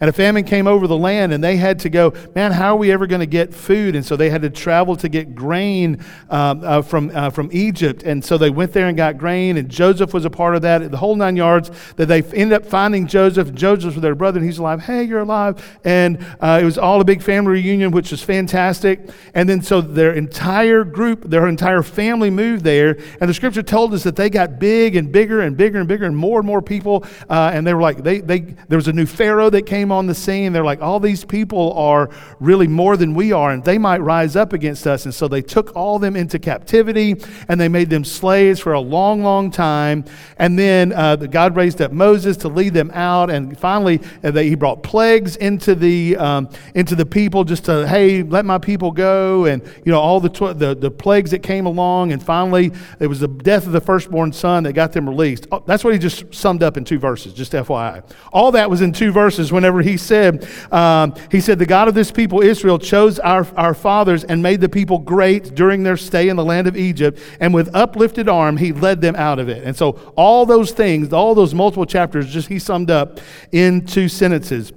[0.01, 2.79] And a famine came over the land, and they had to go, man, how are
[2.79, 3.97] we ever going to get food?
[3.97, 8.05] And so they had to travel to get grain um, uh, from, uh, from Egypt.
[8.05, 10.89] And so they went there and got grain, and Joseph was a part of that,
[10.91, 11.73] the whole nine yards.
[11.97, 13.53] That they ended up finding Joseph.
[13.55, 14.83] Joseph was their brother, and he's alive.
[14.83, 15.79] Hey, you're alive.
[15.85, 19.11] And uh, it was all a big family reunion, which was fantastic.
[19.35, 22.99] And then so their entire group, their entire family moved there.
[23.21, 26.05] And the scripture told us that they got big and bigger and bigger and bigger,
[26.05, 27.05] and more and more people.
[27.29, 29.93] Uh, and they were like, they, they, there was a new Pharaoh that came came
[29.93, 33.65] on the scene, they're like, all these people are really more than we are, and
[33.65, 35.07] they might rise up against us.
[35.07, 37.17] And so they took all them into captivity
[37.49, 40.05] and they made them slaves for a long, long time.
[40.37, 43.31] And then uh, God raised up Moses to lead them out.
[43.31, 47.89] And finally, uh, they, he brought plagues into the, um, into the people just to,
[47.89, 49.47] hey, let my people go.
[49.47, 52.13] And, you know, all the, tw- the, the plagues that came along.
[52.13, 55.47] And finally, it was the death of the firstborn son that got them released.
[55.51, 58.03] Oh, that's what he just summed up in two verses, just FYI.
[58.33, 61.95] All that was in two verses whenever he said, um, he said, the God of
[61.95, 66.29] this people, Israel, chose our, our fathers and made the people great during their stay
[66.29, 67.19] in the land of Egypt.
[67.41, 69.65] And with uplifted arm, he led them out of it.
[69.65, 73.21] And so all those things, all those multiple chapters, just he summed up
[73.53, 74.73] in two sentences.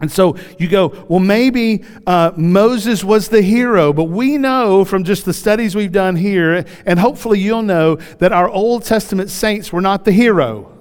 [0.00, 5.04] And so you go, well, maybe uh, Moses was the hero, but we know from
[5.04, 9.72] just the studies we've done here, and hopefully you'll know that our Old Testament saints
[9.72, 10.79] were not the hero.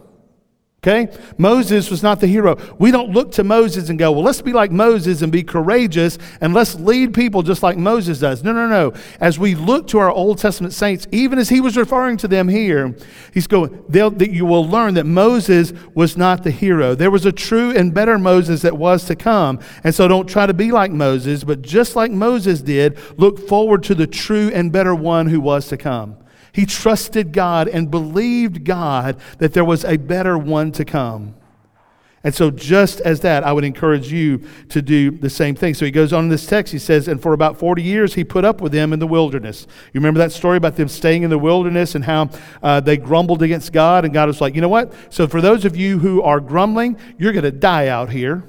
[0.82, 1.14] Okay?
[1.38, 2.58] Moses was not the hero.
[2.80, 6.18] We don't look to Moses and go, well, let's be like Moses and be courageous
[6.40, 8.46] and let's lead people just like Moses does.
[8.46, 8.94] No, no, no.
[9.20, 12.48] As we look to our Old Testament saints, even as he was referring to them
[12.48, 12.96] here,
[13.34, 16.96] he's going, that you will learn that Moses was not the hero.
[16.96, 19.60] There was a true and better Moses that was to come.
[19.84, 23.84] And so don't try to be like Moses, but just like Moses did, look forward
[23.84, 26.16] to the true and better one who was to come.
[26.52, 31.36] He trusted God and believed God that there was a better one to come.
[32.22, 35.74] And so, just as that, I would encourage you to do the same thing.
[35.74, 38.26] So, he goes on in this text, he says, And for about 40 years, he
[38.26, 39.68] put up with them in the wilderness.
[39.94, 42.30] You remember that story about them staying in the wilderness and how
[42.62, 44.04] uh, they grumbled against God?
[44.04, 44.94] And God was like, You know what?
[45.10, 48.44] So, for those of you who are grumbling, you're going to die out here.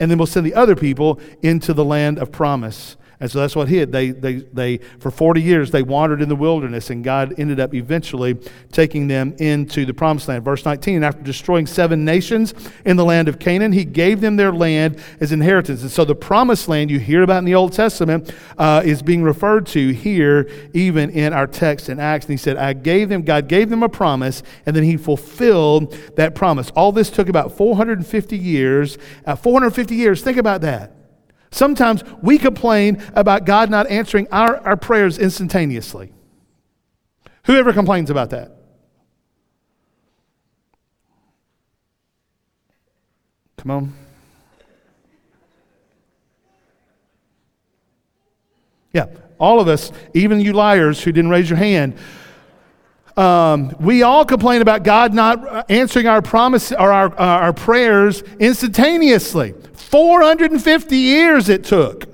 [0.00, 2.96] And then we'll send the other people into the land of promise.
[3.22, 3.92] And so that's what hit.
[3.92, 7.72] They, they, they, for 40 years, they wandered in the wilderness, and God ended up
[7.72, 8.34] eventually
[8.72, 10.44] taking them into the promised land.
[10.44, 12.52] Verse 19, after destroying seven nations
[12.84, 15.82] in the land of Canaan, he gave them their land as inheritance.
[15.82, 19.22] And so the promised land you hear about in the Old Testament uh, is being
[19.22, 22.24] referred to here, even in our text in Acts.
[22.24, 25.96] And he said, I gave them, God gave them a promise, and then he fulfilled
[26.16, 26.70] that promise.
[26.70, 28.98] All this took about 450 years.
[29.24, 31.01] Uh, 450 years, think about that.
[31.52, 36.10] Sometimes we complain about God not answering our, our prayers instantaneously.
[37.44, 38.56] Whoever complains about that?
[43.58, 43.94] Come on.
[48.94, 49.06] Yeah,
[49.38, 51.98] all of us, even you liars who didn't raise your hand,
[53.16, 59.54] um, we all complain about God not answering our promise or our, our prayers instantaneously.
[59.92, 62.08] 450 years it took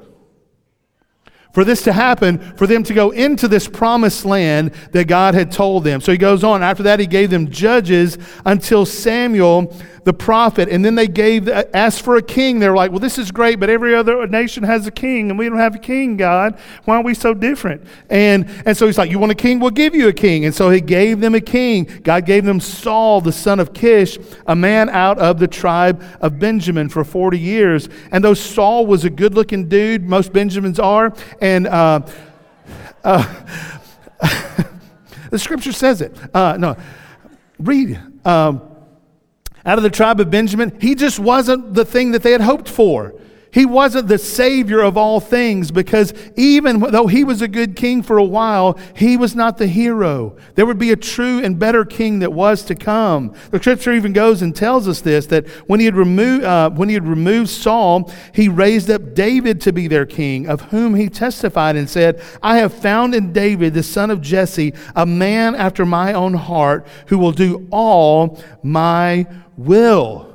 [1.54, 5.50] for this to happen, for them to go into this promised land that God had
[5.50, 6.00] told them.
[6.00, 6.62] So he goes on.
[6.62, 9.74] After that, he gave them judges until Samuel
[10.08, 12.60] the prophet, and then they gave asked for a king.
[12.60, 15.46] They're like, "Well, this is great, but every other nation has a king, and we
[15.50, 16.16] don't have a king.
[16.16, 19.60] God, why are we so different?" And and so he's like, "You want a king?
[19.60, 22.00] We'll give you a king." And so he gave them a king.
[22.04, 24.16] God gave them Saul, the son of Kish,
[24.46, 27.90] a man out of the tribe of Benjamin, for forty years.
[28.10, 32.00] And though Saul was a good-looking dude, most Benjamins are, and uh,
[33.04, 33.34] uh,
[35.30, 36.16] the scripture says it.
[36.34, 36.78] Uh, no,
[37.58, 38.00] read.
[38.24, 38.62] Um,
[39.68, 42.70] out of the tribe of Benjamin, he just wasn't the thing that they had hoped
[42.70, 43.12] for.
[43.50, 48.02] He wasn't the savior of all things because even though he was a good king
[48.02, 50.36] for a while, he was not the hero.
[50.54, 53.34] There would be a true and better king that was to come.
[53.50, 56.88] The scripture even goes and tells us this that when he had removed, uh, when
[56.88, 61.08] he had removed Saul, he raised up David to be their king, of whom he
[61.08, 65.86] testified and said, I have found in David, the son of Jesse, a man after
[65.86, 70.27] my own heart who will do all my will.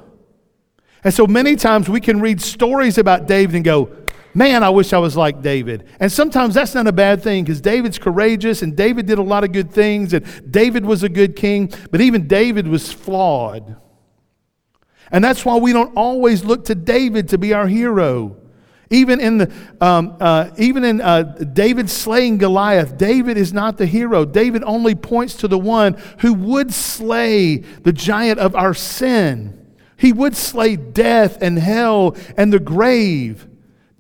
[1.04, 3.90] And so many times we can read stories about David and go,
[4.34, 5.86] man, I wish I was like David.
[6.00, 9.44] And sometimes that's not a bad thing because David's courageous and David did a lot
[9.44, 13.76] of good things and David was a good king, but even David was flawed.
[15.12, 18.38] And that's why we don't always look to David to be our hero.
[18.90, 23.86] Even in, the, um, uh, even in uh, David slaying Goliath, David is not the
[23.86, 24.24] hero.
[24.24, 29.63] David only points to the one who would slay the giant of our sin.
[30.04, 33.48] He would slay death and hell and the grave.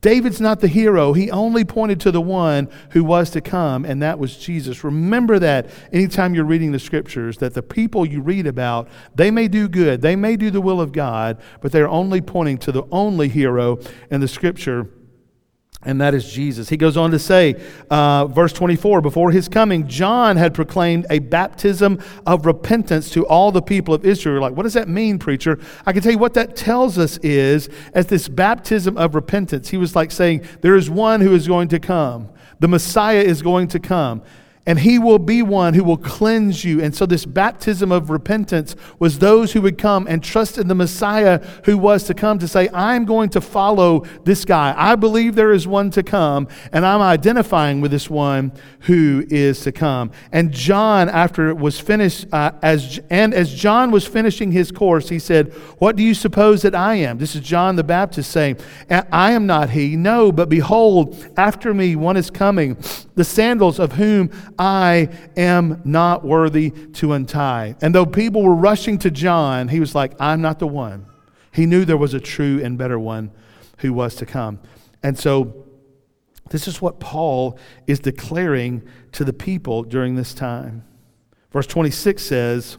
[0.02, 1.14] David's not the hero.
[1.14, 4.84] He only pointed to the one who was to come, and that was Jesus.
[4.84, 9.48] Remember that anytime you're reading the scriptures, that the people you read about, they may
[9.48, 12.84] do good, they may do the will of God, but they're only pointing to the
[12.92, 13.80] only hero
[14.12, 14.90] in the scripture
[15.86, 16.70] and that is Jesus.
[16.70, 21.20] He goes on to say, uh, verse 24, before his coming, John had proclaimed a
[21.20, 24.42] baptism of repentance to all the people of Israel.
[24.42, 25.60] Like, what does that mean, preacher?
[25.86, 29.78] I can tell you what that tells us is, as this baptism of repentance, he
[29.78, 32.30] was like saying, there is one who is going to come.
[32.60, 34.22] The Messiah is going to come
[34.66, 36.82] and he will be one who will cleanse you.
[36.82, 40.76] And so, this baptism of repentance was those who would come and trust in the
[40.76, 44.74] Messiah who was to come to say, I'm going to follow this guy.
[44.78, 49.62] I believe there is one to come, and I'm identifying with this one who is
[49.62, 50.12] to come.
[50.32, 55.10] And John, after it was finished, uh, as, and as John was finishing his course,
[55.10, 57.18] he said, What do you suppose that I am?
[57.18, 58.58] This is John the Baptist saying,
[58.90, 59.98] I am not he.
[59.98, 62.78] No, but behold, after me one is coming,
[63.16, 67.76] the sandals of whom I am not worthy to untie.
[67.82, 71.06] And though people were rushing to John, he was like, I'm not the one.
[71.52, 73.32] He knew there was a true and better one
[73.78, 74.60] who was to come.
[75.04, 75.66] And so,
[76.50, 80.84] this is what Paul is declaring to the people during this time.
[81.52, 82.78] Verse 26 says,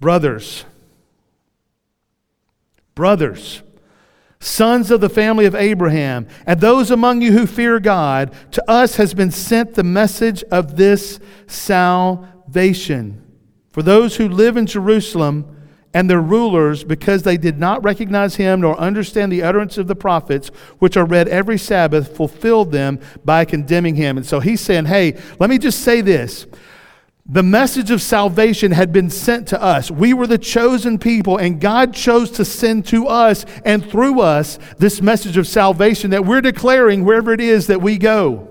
[0.00, 0.64] Brothers,
[2.94, 3.62] brothers,
[4.42, 8.96] sons of the family of Abraham, and those among you who fear God, to us
[8.96, 13.24] has been sent the message of this salvation.
[13.70, 15.56] For those who live in Jerusalem
[15.94, 19.94] and their rulers, because they did not recognize him nor understand the utterance of the
[19.94, 24.16] prophets, which are read every Sabbath, fulfilled them by condemning him.
[24.16, 26.46] And so he's saying, hey, let me just say this.
[27.26, 29.90] The message of salvation had been sent to us.
[29.90, 34.58] We were the chosen people, and God chose to send to us and through us
[34.78, 38.48] this message of salvation that we're declaring wherever it is that we go.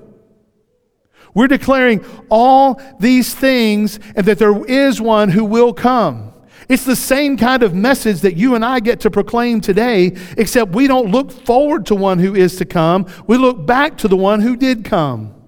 [1.34, 6.34] We're declaring all these things and that there is one who will come.
[6.70, 10.72] It's the same kind of message that you and I get to proclaim today, except
[10.72, 13.06] we don't look forward to one who is to come.
[13.28, 15.41] We look back to the one who did come.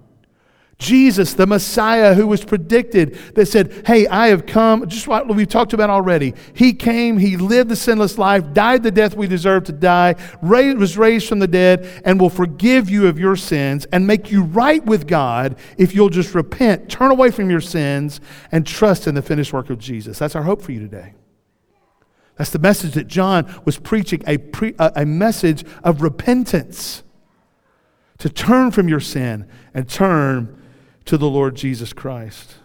[0.78, 5.48] Jesus, the Messiah who was predicted, that said, Hey, I have come, just what we've
[5.48, 6.34] talked about already.
[6.52, 10.78] He came, He lived the sinless life, died the death we deserve to die, raised,
[10.78, 14.42] was raised from the dead, and will forgive you of your sins and make you
[14.42, 19.14] right with God if you'll just repent, turn away from your sins, and trust in
[19.14, 20.18] the finished work of Jesus.
[20.18, 21.14] That's our hope for you today.
[22.36, 27.04] That's the message that John was preaching a, pre, a, a message of repentance
[28.18, 30.60] to turn from your sin and turn
[31.04, 32.56] to the Lord Jesus Christ.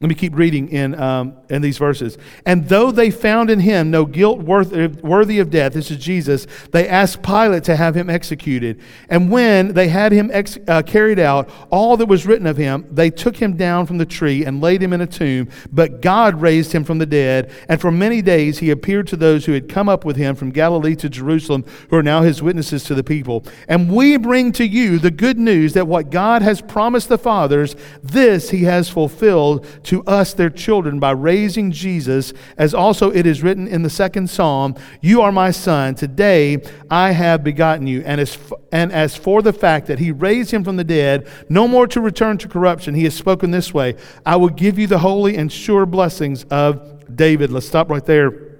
[0.00, 2.18] Let me keep reading in, um, in these verses.
[2.46, 4.72] And though they found in him no guilt worth,
[5.02, 8.80] worthy of death, this is Jesus, they asked Pilate to have him executed.
[9.08, 12.86] And when they had him ex- uh, carried out, all that was written of him,
[12.92, 15.48] they took him down from the tree and laid him in a tomb.
[15.72, 17.50] But God raised him from the dead.
[17.68, 20.50] And for many days he appeared to those who had come up with him from
[20.50, 23.42] Galilee to Jerusalem, who are now his witnesses to the people.
[23.66, 27.74] And we bring to you the good news that what God has promised the fathers,
[28.00, 33.42] this he has fulfilled to us their children by raising Jesus, as also it is
[33.42, 38.02] written in the second psalm, You are my son, today I have begotten you.
[38.04, 38.36] And as,
[38.70, 42.02] and as for the fact that he raised him from the dead, no more to
[42.02, 45.50] return to corruption, he has spoken this way I will give you the holy and
[45.50, 47.50] sure blessings of David.
[47.50, 48.58] Let's stop right there.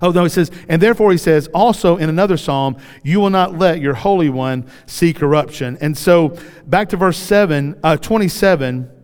[0.00, 3.58] Oh, no, he says, and therefore he says also in another psalm, you will not
[3.58, 5.76] let your Holy One see corruption.
[5.82, 6.36] And so
[6.66, 8.95] back to verse 7, uh, 27.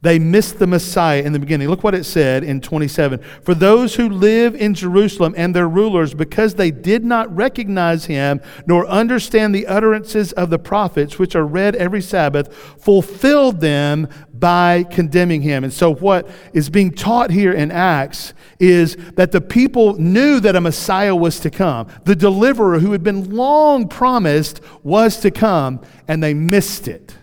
[0.00, 1.68] They missed the Messiah in the beginning.
[1.68, 3.18] Look what it said in 27.
[3.42, 8.40] For those who live in Jerusalem and their rulers, because they did not recognize him
[8.64, 14.84] nor understand the utterances of the prophets, which are read every Sabbath, fulfilled them by
[14.84, 15.64] condemning him.
[15.64, 20.54] And so, what is being taught here in Acts is that the people knew that
[20.54, 21.88] a Messiah was to come.
[22.04, 27.17] The deliverer who had been long promised was to come, and they missed it.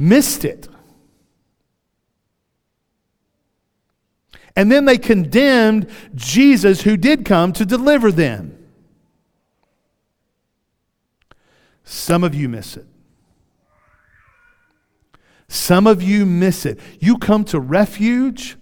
[0.00, 0.68] Missed it.
[4.56, 8.56] And then they condemned Jesus, who did come to deliver them.
[11.84, 12.86] Some of you miss it.
[15.48, 16.78] Some of you miss it.
[17.00, 18.56] You come to refuge.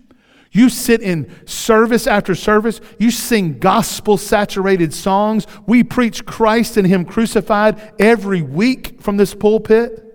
[0.50, 2.80] You sit in service after service.
[2.98, 5.46] You sing gospel saturated songs.
[5.66, 10.07] We preach Christ and Him crucified every week from this pulpit.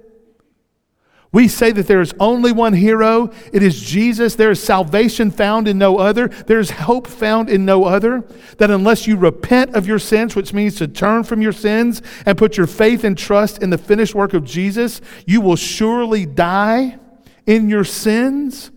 [1.34, 3.32] We say that there is only one hero.
[3.52, 4.36] It is Jesus.
[4.36, 6.28] There is salvation found in no other.
[6.28, 8.24] There is hope found in no other.
[8.60, 12.38] That unless you repent of your sins, which means to turn from your sins and
[12.38, 17.00] put your faith and trust in the finished work of Jesus, you will surely die
[17.48, 18.70] in your sins.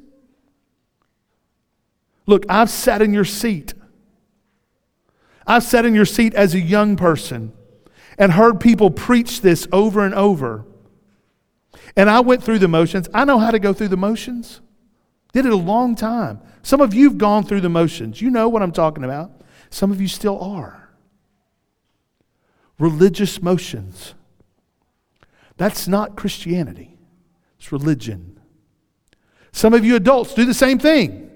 [2.24, 3.74] Look, I've sat in your seat.
[5.46, 7.52] I've sat in your seat as a young person
[8.18, 10.64] and heard people preach this over and over.
[11.96, 13.08] And I went through the motions.
[13.14, 14.60] I know how to go through the motions.
[15.32, 16.40] Did it a long time.
[16.62, 18.20] Some of you've gone through the motions.
[18.20, 19.30] You know what I'm talking about.
[19.70, 20.90] Some of you still are.
[22.78, 24.14] Religious motions.
[25.56, 26.96] That's not Christianity,
[27.58, 28.40] it's religion.
[29.52, 31.30] Some of you adults do the same thing.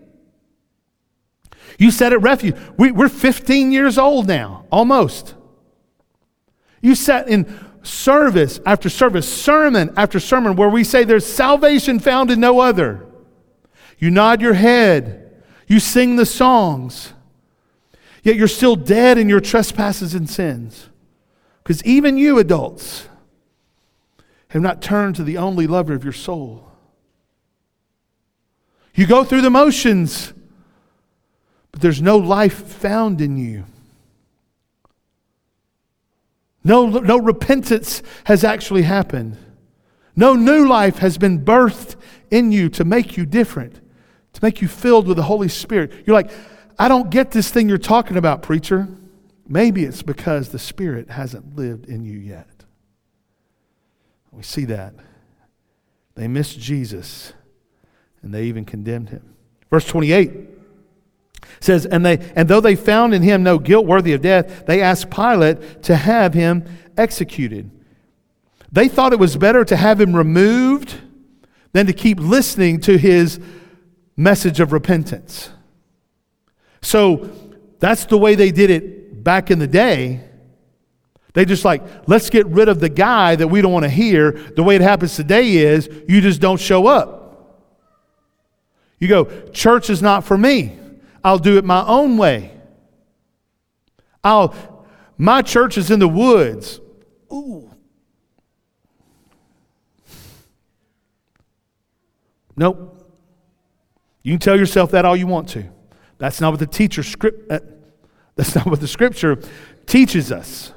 [1.79, 2.55] You sat at refuge.
[2.77, 5.35] We, are 15 years old now, almost.
[6.83, 7.47] You sat in
[7.83, 13.07] service after service, sermon after sermon, where we say there's salvation found in no other.
[13.99, 17.13] You nod your head, you sing the songs,
[18.23, 20.89] yet you're still dead in your trespasses and sins.
[21.63, 23.09] Because even you, adults,
[24.49, 26.71] have not turned to the only lover of your soul.
[28.95, 30.33] You go through the motions,
[31.71, 33.65] but there's no life found in you.
[36.63, 39.37] No, no repentance has actually happened.
[40.15, 41.97] No new life has been birthed
[42.31, 43.81] in you to make you different,
[44.35, 45.93] to make you filled with the Holy Spirit.
[46.07, 46.31] You're like,
[46.79, 48.89] I don't get this thing you're talking about, preacher.
[49.49, 52.47] Maybe it's because the Spirit hasn't lived in you yet.
[54.31, 54.95] We see that.
[56.15, 57.33] They missed Jesus
[58.23, 59.35] and they even condemned him.
[59.71, 60.50] Verse 28
[61.59, 64.81] says, and, they, and though they found in him no guilt worthy of death, they
[64.81, 66.65] asked Pilate to have him
[66.97, 67.71] executed.
[68.73, 70.95] They thought it was better to have him removed
[71.73, 73.41] than to keep listening to his
[74.17, 75.51] message of repentance.
[76.83, 77.31] So
[77.79, 80.21] that's the way they did it back in the day.
[81.33, 84.33] They just like, let's get rid of the guy that we don't want to hear.
[84.33, 87.19] The way it happens today is you just don't show up.
[88.99, 90.77] You go, church is not for me.
[91.23, 92.53] I'll do it my own way.
[94.23, 94.55] I'll,
[95.17, 96.81] my church is in the woods.
[97.33, 97.71] Ooh.
[102.57, 102.97] Nope.
[104.23, 105.65] You can tell yourself that all you want to.
[106.19, 107.51] That's not what the teacher script.
[107.51, 107.61] Uh,
[108.37, 109.39] that's not what the scripture
[109.87, 110.73] teaches us.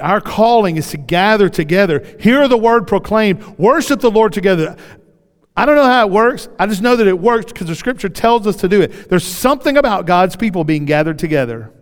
[0.00, 4.76] our calling is to gather together, hear the word proclaimed, worship the Lord together.
[5.58, 6.48] I don't know how it works.
[6.56, 9.08] I just know that it works because the scripture tells us to do it.
[9.10, 11.72] There's something about God's people being gathered together,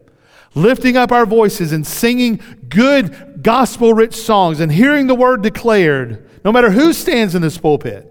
[0.55, 6.27] lifting up our voices and singing good gospel rich songs and hearing the word declared,
[6.43, 8.11] no matter who stands in this pulpit.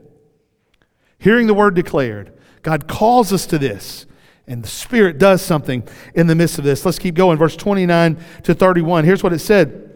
[1.18, 2.32] Hearing the word declared.
[2.62, 4.06] God calls us to this.
[4.46, 5.82] And the Spirit does something
[6.14, 6.86] in the midst of this.
[6.86, 7.40] Let's keep going.
[7.40, 9.04] Verse 29 to 31.
[9.04, 9.95] Here's what it said.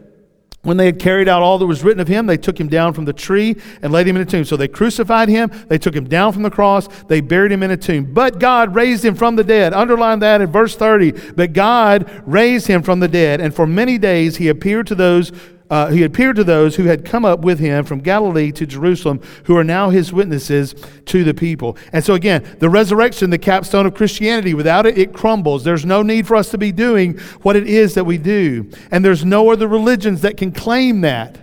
[0.62, 2.92] When they had carried out all that was written of him, they took him down
[2.92, 4.44] from the tree and laid him in a tomb.
[4.44, 7.70] So they crucified him, they took him down from the cross, they buried him in
[7.70, 8.12] a tomb.
[8.12, 9.72] But God raised him from the dead.
[9.72, 11.12] Underline that in verse 30.
[11.32, 15.32] But God raised him from the dead, and for many days he appeared to those
[15.70, 19.20] uh, he appeared to those who had come up with him from Galilee to Jerusalem,
[19.44, 20.74] who are now his witnesses
[21.06, 21.76] to the people.
[21.92, 25.62] And so, again, the resurrection, the capstone of Christianity, without it, it crumbles.
[25.62, 28.68] There's no need for us to be doing what it is that we do.
[28.90, 31.38] And there's no other religions that can claim that.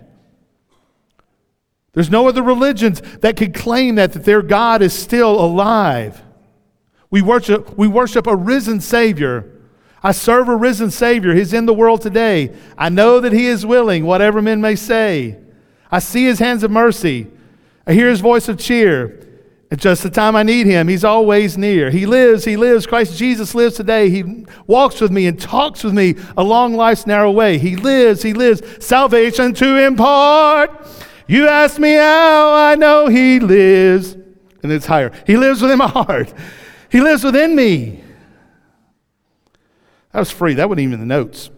[1.94, 6.22] There's no other religions that can claim that, that their God is still alive.
[7.10, 9.57] We worship, we worship a risen Savior
[10.08, 11.34] I serve a risen Savior.
[11.36, 12.56] He's in the world today.
[12.78, 15.38] I know that He is willing, whatever men may say.
[15.92, 17.28] I see His hands of mercy.
[17.86, 19.20] I hear His voice of cheer.
[19.70, 21.92] At just the time I need Him, He's always near.
[21.92, 22.88] He lives, He lives.
[22.88, 24.10] Christ Jesus lives today.
[24.10, 27.58] He walks with me and talks with me along life's narrow way.
[27.58, 28.62] He lives, He lives.
[28.80, 30.88] Salvation to impart.
[31.28, 34.14] You ask me how I know He lives.
[34.64, 35.12] And it's higher.
[35.26, 36.34] He lives within my heart,
[36.90, 38.06] He lives within me.
[40.18, 40.56] That was free.
[40.56, 41.52] That wasn't even the notes.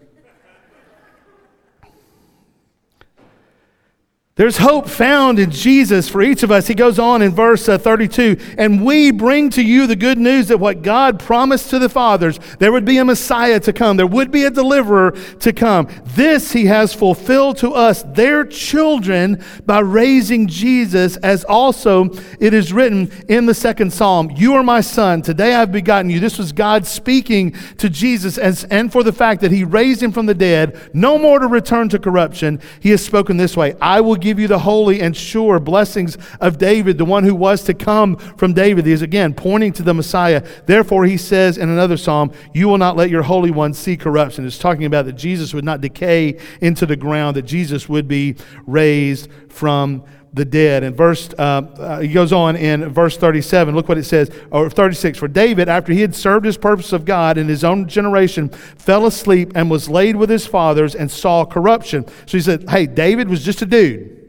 [4.40, 6.66] There's hope found in Jesus for each of us.
[6.66, 10.48] He goes on in verse uh, 32 and we bring to you the good news
[10.48, 14.06] that what God promised to the fathers, there would be a Messiah to come, there
[14.06, 15.10] would be a deliverer
[15.40, 15.88] to come.
[16.14, 22.08] This he has fulfilled to us, their children, by raising Jesus, as also
[22.40, 26.18] it is written in the second psalm You are my son, today I've begotten you.
[26.18, 30.12] This was God speaking to Jesus, as, and for the fact that he raised him
[30.12, 32.58] from the dead, no more to return to corruption.
[32.80, 36.16] He has spoken this way I will give give you the holy and sure blessings
[36.40, 38.86] of David, the one who was to come from David.
[38.86, 40.46] He is again pointing to the Messiah.
[40.66, 44.46] Therefore, he says in another psalm, You will not let your Holy One see corruption.
[44.46, 48.36] It's talking about that Jesus would not decay into the ground, that Jesus would be
[48.66, 50.84] raised from the dead.
[50.84, 53.74] And verse, uh, uh, he goes on in verse 37.
[53.74, 55.18] Look what it says, or 36.
[55.18, 59.06] For David, after he had served his purpose of God in his own generation, fell
[59.06, 62.06] asleep and was laid with his fathers and saw corruption.
[62.26, 64.19] So he said, Hey, David was just a dude.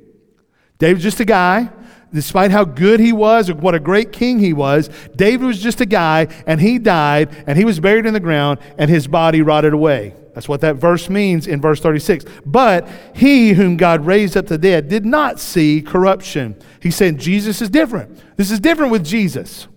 [0.81, 1.69] David's just a guy.
[2.11, 5.79] Despite how good he was or what a great king he was, David was just
[5.79, 9.43] a guy and he died and he was buried in the ground and his body
[9.43, 10.15] rotted away.
[10.33, 12.25] That's what that verse means in verse 36.
[12.47, 16.59] But he whom God raised up the dead did not see corruption.
[16.81, 18.19] He said Jesus is different.
[18.35, 19.67] This is different with Jesus.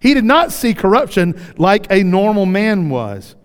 [0.00, 3.36] He did not see corruption like a normal man was.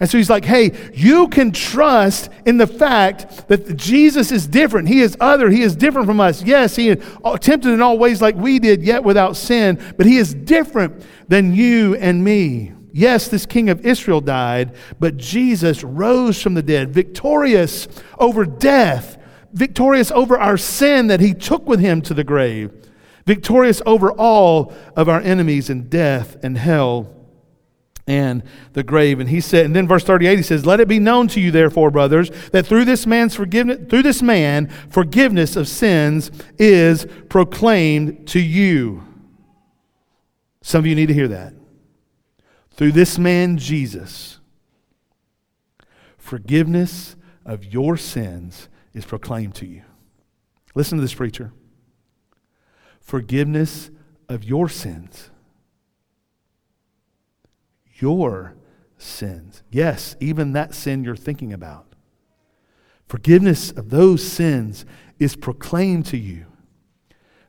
[0.00, 4.88] And so he's like, hey, you can trust in the fact that Jesus is different.
[4.88, 5.50] He is other.
[5.50, 6.42] He is different from us.
[6.42, 7.04] Yes, he is
[7.40, 11.54] tempted in all ways like we did, yet without sin, but he is different than
[11.54, 12.72] you and me.
[12.92, 17.86] Yes, this king of Israel died, but Jesus rose from the dead, victorious
[18.18, 19.18] over death,
[19.52, 22.72] victorious over our sin that he took with him to the grave,
[23.26, 27.19] victorious over all of our enemies in death and hell
[28.06, 28.42] and
[28.72, 29.20] the grave.
[29.20, 31.50] And he said, and then verse 38, he says, Let it be known to you,
[31.50, 38.26] therefore, brothers, that through this man's forgiveness, through this man, forgiveness of sins is proclaimed
[38.28, 39.04] to you.
[40.62, 41.54] Some of you need to hear that.
[42.72, 44.38] Through this man, Jesus,
[46.18, 49.82] forgiveness of your sins is proclaimed to you.
[50.74, 51.52] Listen to this, preacher.
[53.00, 53.90] Forgiveness
[54.28, 55.29] of your sins
[58.00, 58.54] your
[58.98, 59.62] sins.
[59.70, 61.86] Yes, even that sin you're thinking about.
[63.08, 64.84] Forgiveness of those sins
[65.18, 66.46] is proclaimed to you.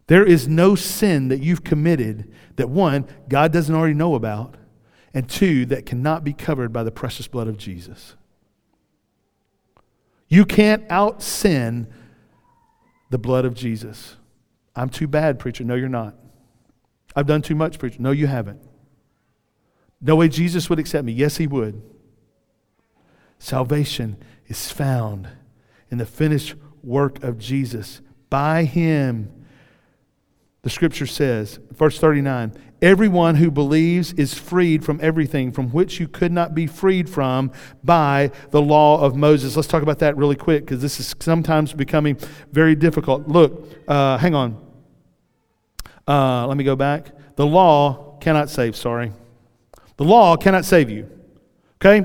[0.08, 4.58] There is no sin that you've committed that one, God doesn't already know about,
[5.14, 8.16] and two, that cannot be covered by the precious blood of Jesus.
[10.28, 11.88] You can't out sin
[13.10, 14.16] the blood of Jesus.
[14.76, 15.64] I'm too bad, preacher.
[15.64, 16.16] No, you're not.
[17.16, 18.02] I've done too much, preacher.
[18.02, 18.62] No, you haven't.
[20.02, 21.12] No way Jesus would accept me.
[21.12, 21.82] Yes, he would.
[23.38, 25.28] Salvation is found
[25.89, 28.02] in the finished work of Jesus.
[28.30, 29.32] By him,
[30.64, 36.08] the scripture says, verse 39, everyone who believes is freed from everything from which you
[36.08, 37.52] could not be freed from
[37.84, 39.56] by the law of Moses.
[39.56, 42.18] Let's talk about that really quick because this is sometimes becoming
[42.52, 43.28] very difficult.
[43.28, 44.64] Look, uh, hang on.
[46.08, 47.36] Uh, let me go back.
[47.36, 49.14] The law cannot save, sorry.
[50.02, 51.08] The law cannot save you.
[51.76, 52.04] Okay?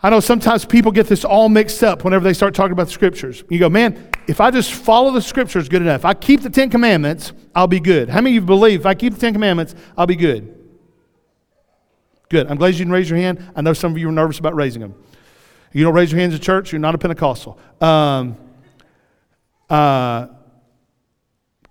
[0.00, 2.92] I know sometimes people get this all mixed up whenever they start talking about the
[2.92, 3.42] scriptures.
[3.50, 6.70] You go, man, if I just follow the scriptures good enough, I keep the Ten
[6.70, 8.10] Commandments, I'll be good.
[8.10, 10.56] How many of you believe if I keep the Ten Commandments, I'll be good?
[12.28, 12.46] Good.
[12.46, 13.44] I'm glad you didn't raise your hand.
[13.56, 14.94] I know some of you were nervous about raising them.
[15.72, 17.58] You don't raise your hands at church, you're not a Pentecostal.
[17.80, 18.36] Um,
[19.68, 20.28] uh,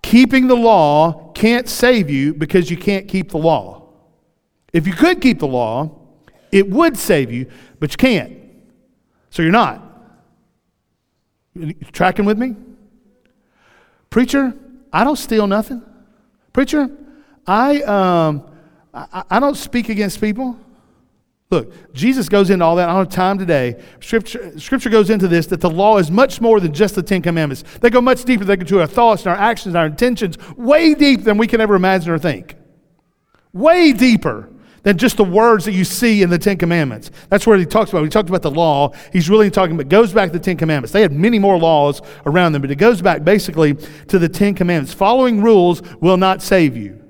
[0.02, 3.79] keeping the law can't save you because you can't keep the law.
[4.72, 5.90] If you could keep the law,
[6.52, 7.46] it would save you,
[7.78, 8.38] but you can't.
[9.30, 9.82] So you're not.
[11.54, 12.56] You tracking with me?
[14.08, 14.54] Preacher,
[14.92, 15.82] I don't steal nothing.
[16.52, 16.90] Preacher,
[17.46, 18.42] I, um,
[18.92, 20.58] I, I don't speak against people.
[21.50, 22.88] Look, Jesus goes into all that.
[22.88, 23.82] I don't have time today.
[24.00, 27.22] Scripture, scripture goes into this that the law is much more than just the Ten
[27.22, 27.64] Commandments.
[27.80, 28.44] They go much deeper.
[28.44, 31.48] They go to our thoughts and our actions and our intentions, way deeper than we
[31.48, 32.54] can ever imagine or think.
[33.52, 34.48] Way deeper
[34.82, 37.10] than just the words that you see in the Ten Commandments.
[37.28, 38.02] That's where he talks about.
[38.02, 40.92] He talked about the law, he's really talking about, goes back to the Ten Commandments.
[40.92, 43.74] They had many more laws around them, but it goes back basically
[44.08, 44.94] to the Ten Commandments.
[44.94, 47.00] Following rules will not save you.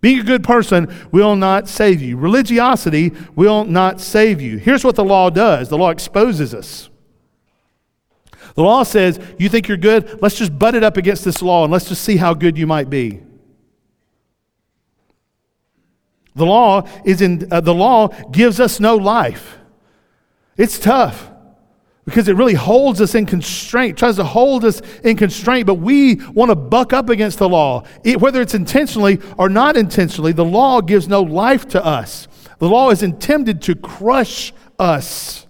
[0.00, 2.16] Being a good person will not save you.
[2.16, 4.58] Religiosity will not save you.
[4.58, 6.90] Here's what the law does the law exposes us.
[8.54, 10.20] The law says, You think you're good?
[10.22, 12.66] Let's just butt it up against this law and let's just see how good you
[12.66, 13.22] might be.
[16.36, 19.58] The law is in uh, the law gives us no life.
[20.56, 21.30] It's tough
[22.04, 26.16] because it really holds us in constraint, tries to hold us in constraint, but we
[26.32, 27.82] want to buck up against the law.
[28.04, 32.28] It, whether it's intentionally or not intentionally, the law gives no life to us.
[32.58, 35.45] The law is intended to crush us.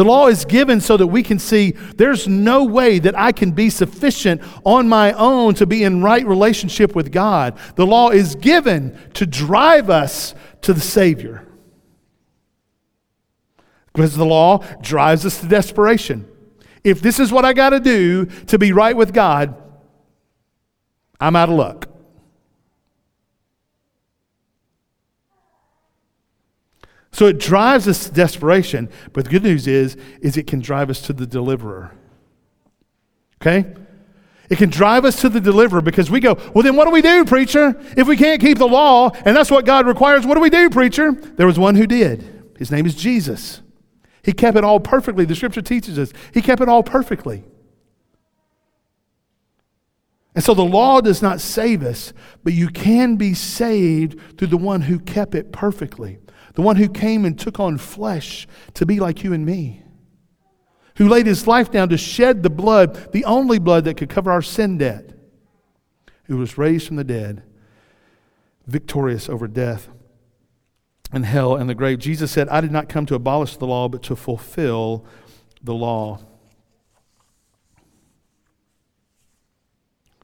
[0.00, 3.50] The law is given so that we can see there's no way that I can
[3.50, 7.58] be sufficient on my own to be in right relationship with God.
[7.74, 11.46] The law is given to drive us to the Savior.
[13.92, 16.26] Because the law drives us to desperation.
[16.82, 19.54] If this is what I got to do to be right with God,
[21.20, 21.89] I'm out of luck.
[27.12, 30.90] So it drives us to desperation, but the good news is is it can drive
[30.90, 31.92] us to the deliverer.
[33.40, 33.74] Okay?
[34.48, 37.02] It can drive us to the deliverer because we go, well, then what do we
[37.02, 37.80] do, preacher?
[37.96, 40.68] If we can't keep the law and that's what God requires, what do we do,
[40.70, 41.12] preacher?
[41.12, 42.52] There was one who did.
[42.58, 43.62] His name is Jesus.
[44.22, 45.24] He kept it all perfectly.
[45.24, 47.44] The scripture teaches us he kept it all perfectly.
[50.34, 52.12] And so the law does not save us,
[52.44, 56.18] but you can be saved through the one who kept it perfectly
[56.54, 59.82] the one who came and took on flesh to be like you and me,
[60.96, 64.30] who laid his life down to shed the blood, the only blood that could cover
[64.30, 65.12] our sin debt,
[66.24, 67.42] who was raised from the dead,
[68.66, 69.88] victorious over death
[71.12, 71.98] and hell and the grave.
[71.98, 75.04] Jesus said, I did not come to abolish the law, but to fulfill
[75.62, 76.20] the law.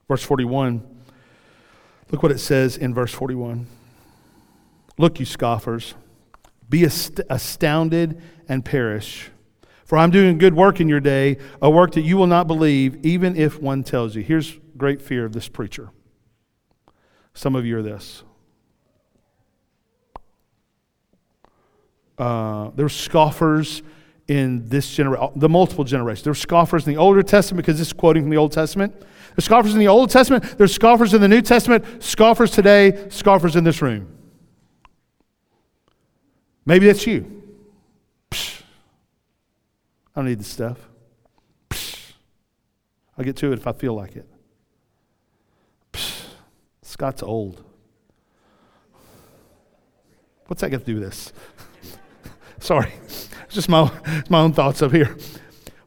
[0.09, 0.87] Verse 41.
[2.11, 3.67] Look what it says in verse 41.
[4.99, 5.95] Look, you scoffers.
[6.69, 9.31] Be astounded and perish.
[9.85, 13.05] For I'm doing good work in your day, a work that you will not believe,
[13.07, 14.23] even if one tells you.
[14.23, 15.91] Here's great fear of this preacher.
[17.35, 18.25] Some of you are this.
[22.19, 23.83] Uh, there were scoffers
[24.27, 26.25] in this generation, the multiple generations.
[26.25, 28.99] There were scoffers in the Old Testament because this is quoting from the Old Testament.
[28.99, 30.43] There There's scoffers in the Old Testament.
[30.43, 32.03] There There's scoffers in the New Testament.
[32.03, 33.07] Scoffers today.
[33.11, 34.16] Scoffers in this room.
[36.67, 37.43] Maybe that's you.
[38.31, 38.63] Psh,
[40.15, 40.79] I don't need this stuff.
[41.71, 42.13] Psh,
[43.17, 44.29] I'll get to it if I feel like it.
[45.93, 46.27] Psh,
[46.83, 47.63] Scott's old.
[50.49, 51.33] What's that got to do with this?
[52.59, 53.91] Sorry, it's just my,
[54.29, 55.17] my own thoughts up here.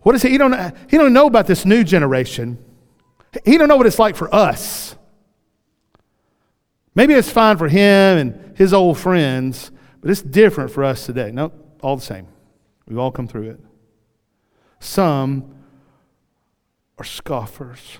[0.02, 0.30] What is he?
[0.30, 2.58] He don't, he don't know about this new generation.
[3.46, 4.96] He don't know what it's like for us.
[6.96, 9.72] Maybe it's fine for him and his old friends,
[10.02, 11.32] but it's different for us today.
[11.32, 12.28] No, all the same.
[12.88, 13.60] We've all come through it.
[14.80, 15.56] Some
[16.98, 18.00] are scoffers.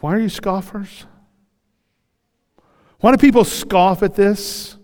[0.00, 1.06] Why are you scoffers?
[3.00, 4.76] Why do people scoff at this?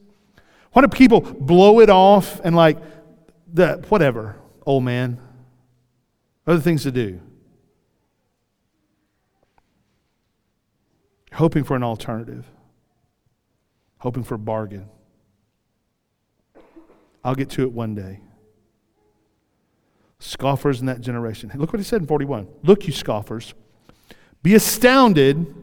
[0.72, 2.78] Why do people blow it off and like,
[3.52, 5.20] the, whatever, old man?
[6.46, 7.20] Other things to do.
[11.32, 12.46] Hoping for an alternative,
[14.04, 14.86] hoping for a bargain.
[17.24, 18.20] I'll get to it one day.
[20.18, 21.50] Scoffers in that generation.
[21.54, 22.46] Look what he said in 41.
[22.64, 23.54] Look, you scoffers.
[24.42, 25.54] Be astounded.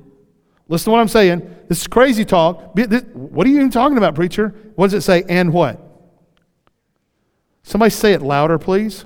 [0.67, 1.55] Listen to what I'm saying.
[1.67, 2.73] This is crazy talk.
[2.73, 4.55] Be, this, what are you even talking about, preacher?
[4.73, 5.23] What does it say?
[5.29, 5.79] And what?
[7.61, 9.05] Somebody say it louder, please.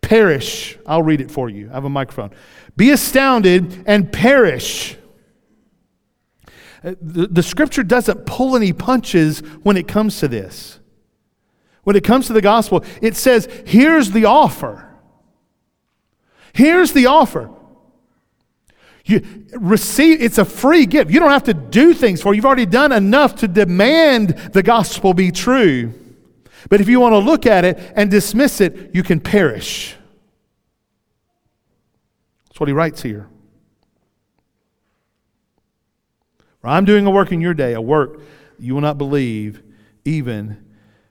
[0.00, 0.76] Perish.
[0.84, 1.70] I'll read it for you.
[1.70, 2.30] I have a microphone.
[2.76, 4.96] Be astounded and perish.
[6.86, 10.78] Uh, the, the scripture doesn't pull any punches when it comes to this.
[11.82, 14.88] When it comes to the gospel, it says, here's the offer.
[16.52, 17.50] Here's the offer.
[19.04, 19.22] You
[19.52, 21.10] receive, it's a free gift.
[21.10, 22.36] You don't have to do things for it.
[22.36, 25.92] You've already done enough to demand the gospel be true.
[26.68, 29.94] But if you want to look at it and dismiss it, you can perish.
[32.48, 33.28] That's what he writes here.
[36.68, 38.20] I'm doing a work in your day, a work
[38.58, 39.62] you will not believe,
[40.04, 40.64] even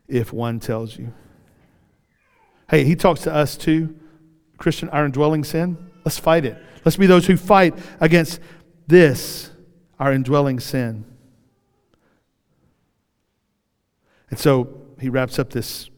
[0.08, 1.14] if one tells you.
[2.70, 3.95] Hey, he talks to us too.
[4.58, 5.78] Christian iron dwelling sin.
[6.03, 6.58] Let's fight it.
[6.84, 8.39] Let's be those who fight against
[8.88, 9.51] this,
[9.99, 11.06] our indwelling sin.
[14.30, 15.89] And so he wraps up this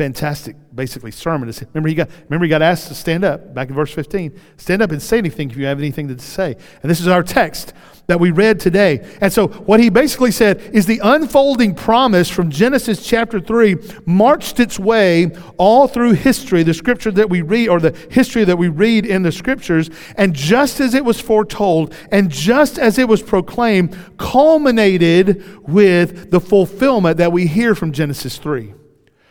[0.00, 1.52] fantastic, basically, sermon.
[1.74, 4.34] Remember he, got, remember, he got asked to stand up, back in verse 15.
[4.56, 6.56] Stand up and say anything if you have anything to say.
[6.80, 7.74] And this is our text
[8.06, 9.06] that we read today.
[9.20, 13.76] And so, what he basically said is the unfolding promise from Genesis chapter 3
[14.06, 18.56] marched its way all through history, the scripture that we read, or the history that
[18.56, 19.90] we read in the scriptures.
[20.16, 26.40] And just as it was foretold, and just as it was proclaimed, culminated with the
[26.40, 28.72] fulfillment that we hear from Genesis 3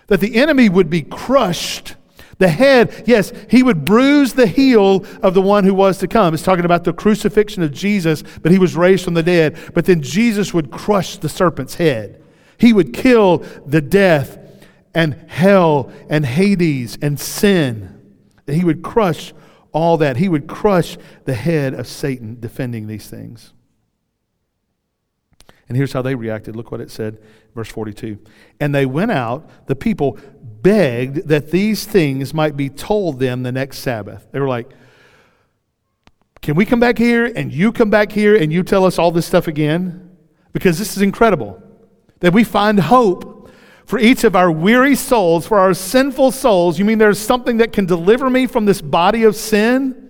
[0.09, 1.95] that the enemy would be crushed.
[2.37, 6.33] The head, yes, he would bruise the heel of the one who was to come.
[6.33, 9.57] It's talking about the crucifixion of Jesus, but he was raised from the dead.
[9.73, 12.21] But then Jesus would crush the serpent's head.
[12.57, 14.37] He would kill the death
[14.93, 17.99] and hell and Hades and sin.
[18.47, 19.33] He would crush
[19.71, 20.17] all that.
[20.17, 23.53] He would crush the head of Satan defending these things.
[25.69, 26.55] And here's how they reacted.
[26.55, 27.21] Look what it said,
[27.55, 28.17] verse 42.
[28.59, 30.17] And they went out, the people
[30.61, 34.27] begged that these things might be told them the next Sabbath.
[34.31, 34.69] They were like,
[36.41, 39.11] Can we come back here and you come back here and you tell us all
[39.11, 40.17] this stuff again?
[40.51, 41.61] Because this is incredible.
[42.19, 43.51] That we find hope
[43.85, 46.79] for each of our weary souls, for our sinful souls.
[46.79, 50.08] You mean there's something that can deliver me from this body of sin?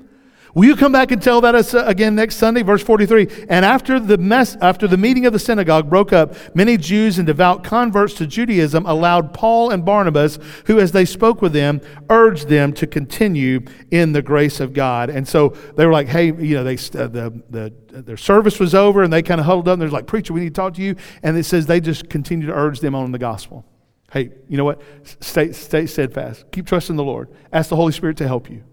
[0.59, 2.63] Will you come back and tell that us uh, again next Sunday?
[2.63, 3.45] Verse 43.
[3.47, 7.25] And after the, mess, after the meeting of the synagogue broke up, many Jews and
[7.25, 11.79] devout converts to Judaism allowed Paul and Barnabas, who, as they spoke with them,
[12.09, 15.09] urged them to continue in the grace of God.
[15.09, 18.75] And so they were like, hey, you know, they, uh, the, the, their service was
[18.75, 20.73] over and they kind of huddled up and they're like, preacher, we need to talk
[20.73, 20.97] to you.
[21.23, 23.63] And it says they just continued to urge them on in the gospel.
[24.11, 24.81] Hey, you know what?
[25.21, 26.51] Stay, stay steadfast.
[26.51, 27.29] Keep trusting the Lord.
[27.53, 28.65] Ask the Holy Spirit to help you.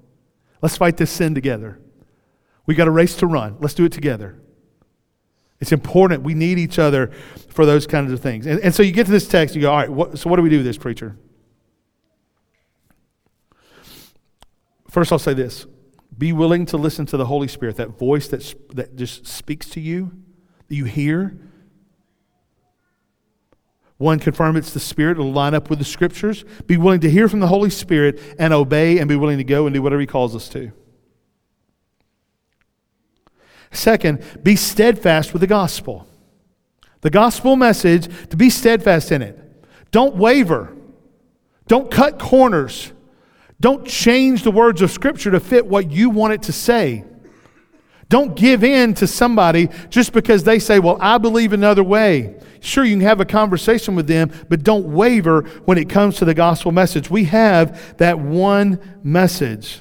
[0.67, 1.79] Let's fight this sin together.
[2.67, 3.57] We got a race to run.
[3.61, 4.37] Let's do it together.
[5.61, 6.25] It's important.
[6.25, 7.13] We need each other
[7.51, 8.47] for those kinds of things.
[8.47, 10.39] And, and so you get to this text, you go, all right, what, so what
[10.39, 11.17] do we do with this, preacher?
[14.91, 15.67] First, I'll say this
[16.19, 19.81] be willing to listen to the Holy Spirit, that voice that, that just speaks to
[19.81, 20.11] you,
[20.67, 21.39] that you hear.
[23.99, 25.13] One, confirm it's the Spirit.
[25.13, 26.45] It'll line up with the Scriptures.
[26.67, 29.67] Be willing to hear from the Holy Spirit and obey and be willing to go
[29.67, 30.73] and do whatever He calls us to.
[33.71, 36.07] Second, be steadfast with the gospel.
[37.01, 39.39] The gospel message, to be steadfast in it.
[39.91, 40.75] Don't waver.
[41.67, 42.93] Don't cut corners.
[43.61, 47.05] Don't change the words of Scripture to fit what you want it to say.
[48.09, 52.37] Don't give in to somebody just because they say, Well, I believe another way.
[52.61, 56.25] Sure, you can have a conversation with them, but don't waver when it comes to
[56.25, 57.11] the gospel message.
[57.11, 59.81] We have that one message.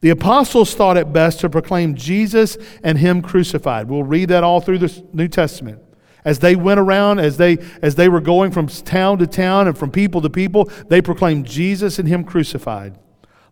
[0.00, 3.88] The apostles thought it best to proclaim Jesus and Him crucified.
[3.88, 5.80] We'll read that all through the New Testament.
[6.24, 9.76] As they went around, as they, as they were going from town to town and
[9.76, 12.98] from people to people, they proclaimed Jesus and Him crucified.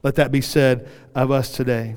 [0.03, 1.97] Let that be said of us today.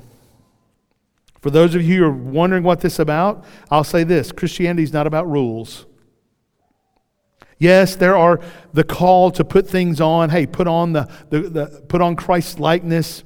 [1.46, 4.82] For those of you who are wondering what this is about, I'll say this Christianity
[4.82, 5.86] is not about rules.
[7.56, 8.40] Yes, there are
[8.72, 10.30] the call to put things on.
[10.30, 13.22] Hey, put on the, the, the put on Christ's likeness.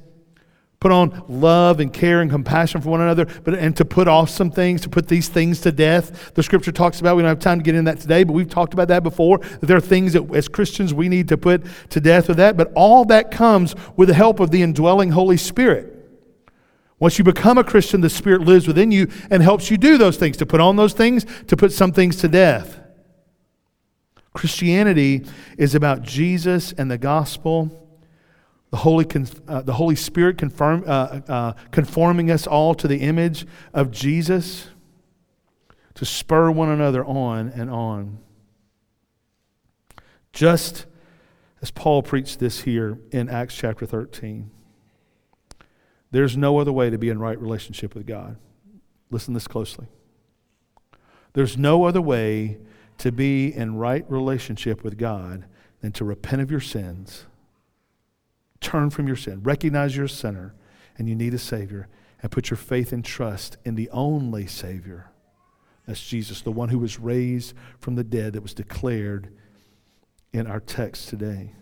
[0.79, 4.29] Put on love and care and compassion for one another, but and to put off
[4.29, 6.35] some things, to put these things to death.
[6.35, 8.47] The scripture talks about, we don't have time to get into that today, but we've
[8.47, 9.39] talked about that before.
[9.39, 12.55] That there are things that as Christians we need to put to death with that.
[12.55, 15.97] But all that comes with the help of the indwelling Holy Spirit.
[17.01, 20.15] Once you become a Christian, the Spirit lives within you and helps you do those
[20.15, 22.79] things, to put on those things, to put some things to death.
[24.33, 25.25] Christianity
[25.57, 27.77] is about Jesus and the gospel
[28.71, 29.05] the Holy,
[29.49, 34.69] uh, the Holy Spirit confirm, uh, uh, conforming us all to the image of Jesus
[35.95, 38.19] to spur one another on and on.
[40.31, 40.85] Just
[41.61, 44.49] as Paul preached this here in Acts chapter 13.
[46.11, 48.37] There's no other way to be in right relationship with God.
[49.09, 49.87] Listen this closely.
[51.33, 52.59] There's no other way
[52.97, 55.45] to be in right relationship with God
[55.79, 57.25] than to repent of your sins
[58.61, 59.41] Turn from your sin.
[59.43, 60.53] Recognize you're a sinner
[60.97, 61.89] and you need a Savior.
[62.21, 65.11] And put your faith and trust in the only Savior.
[65.87, 69.29] That's Jesus, the one who was raised from the dead that was declared
[70.31, 71.55] in our text today.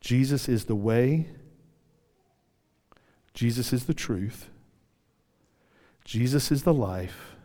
[0.00, 1.30] Jesus is the way,
[3.34, 4.48] Jesus is the truth,
[6.04, 7.36] Jesus is the life.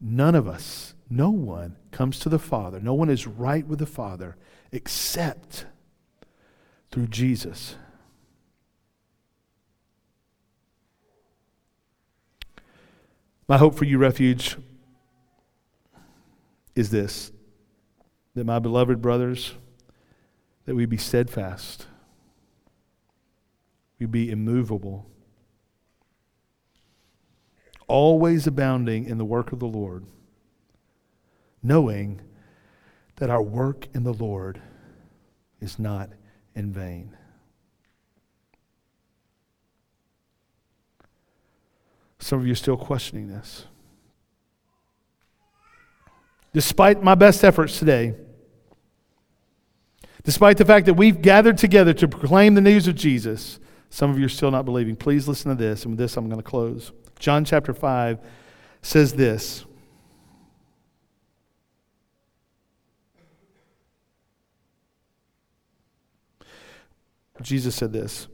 [0.00, 3.86] None of us, no one comes to the Father, no one is right with the
[3.86, 4.36] Father
[4.72, 5.66] except
[6.90, 7.76] through Jesus.
[13.46, 14.56] My hope for you, refuge,
[16.76, 17.32] is this
[18.36, 19.54] that my beloved brothers,
[20.66, 21.86] that we be steadfast,
[24.00, 25.06] we be immovable,
[27.86, 30.06] always abounding in the work of the Lord,
[31.62, 32.22] knowing
[33.16, 34.62] that our work in the Lord
[35.60, 36.08] is not
[36.54, 37.14] in vain.
[42.18, 43.66] Some of you are still questioning this.
[46.54, 48.14] Despite my best efforts today,
[50.24, 53.60] despite the fact that we've gathered together to proclaim the news of Jesus,
[53.90, 54.96] some of you are still not believing.
[54.96, 56.92] Please listen to this, and with this I'm going to close.
[57.18, 58.18] John chapter 5
[58.82, 59.66] says this
[67.42, 68.28] Jesus said this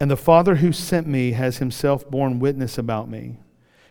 [0.00, 3.38] And the Father who sent me has himself borne witness about me.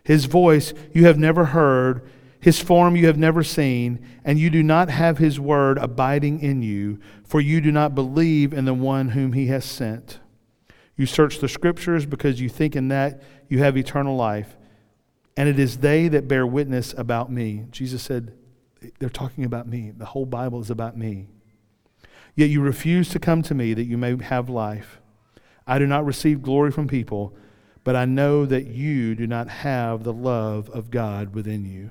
[0.04, 2.08] His voice you have never heard,
[2.40, 6.62] his form you have never seen, and you do not have his word abiding in
[6.62, 10.20] you, for you do not believe in the one whom he has sent.
[10.96, 14.56] You search the scriptures because you think in that you have eternal life,
[15.36, 17.66] and it is they that bear witness about me.
[17.72, 18.34] Jesus said,
[19.00, 19.92] They're talking about me.
[19.96, 21.28] The whole Bible is about me.
[22.36, 25.02] Yet you refuse to come to me that you may have life.
[25.66, 27.36] I do not receive glory from people,
[27.84, 31.90] but I know that you do not have the love of God within you.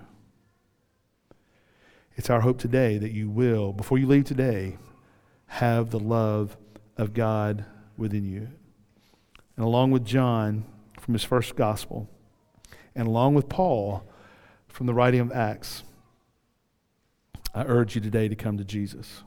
[2.16, 4.78] It's our hope today that you will, before you leave today,
[5.46, 6.56] have the love
[6.96, 7.66] of God
[7.98, 8.48] within you.
[9.56, 10.64] And along with John
[10.98, 12.08] from his first gospel,
[12.94, 14.02] and along with Paul
[14.66, 15.82] from the writing of Acts,
[17.54, 19.22] I urge you today to come to Jesus.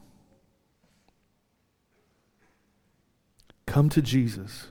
[3.68, 4.70] Come to Jesus,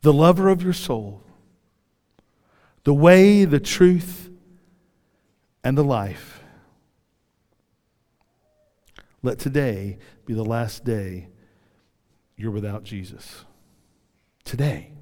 [0.00, 1.22] the lover of your soul,
[2.84, 4.30] the way, the truth,
[5.64, 6.42] and the life.
[9.22, 11.28] Let today be the last day
[12.36, 13.44] you're without Jesus.
[14.44, 14.92] Today.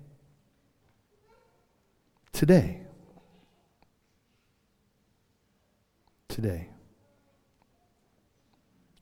[2.32, 2.82] Today.
[6.28, 6.68] Today.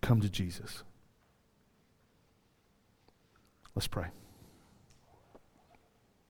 [0.00, 0.84] Come to Jesus.
[3.74, 4.06] Let's pray.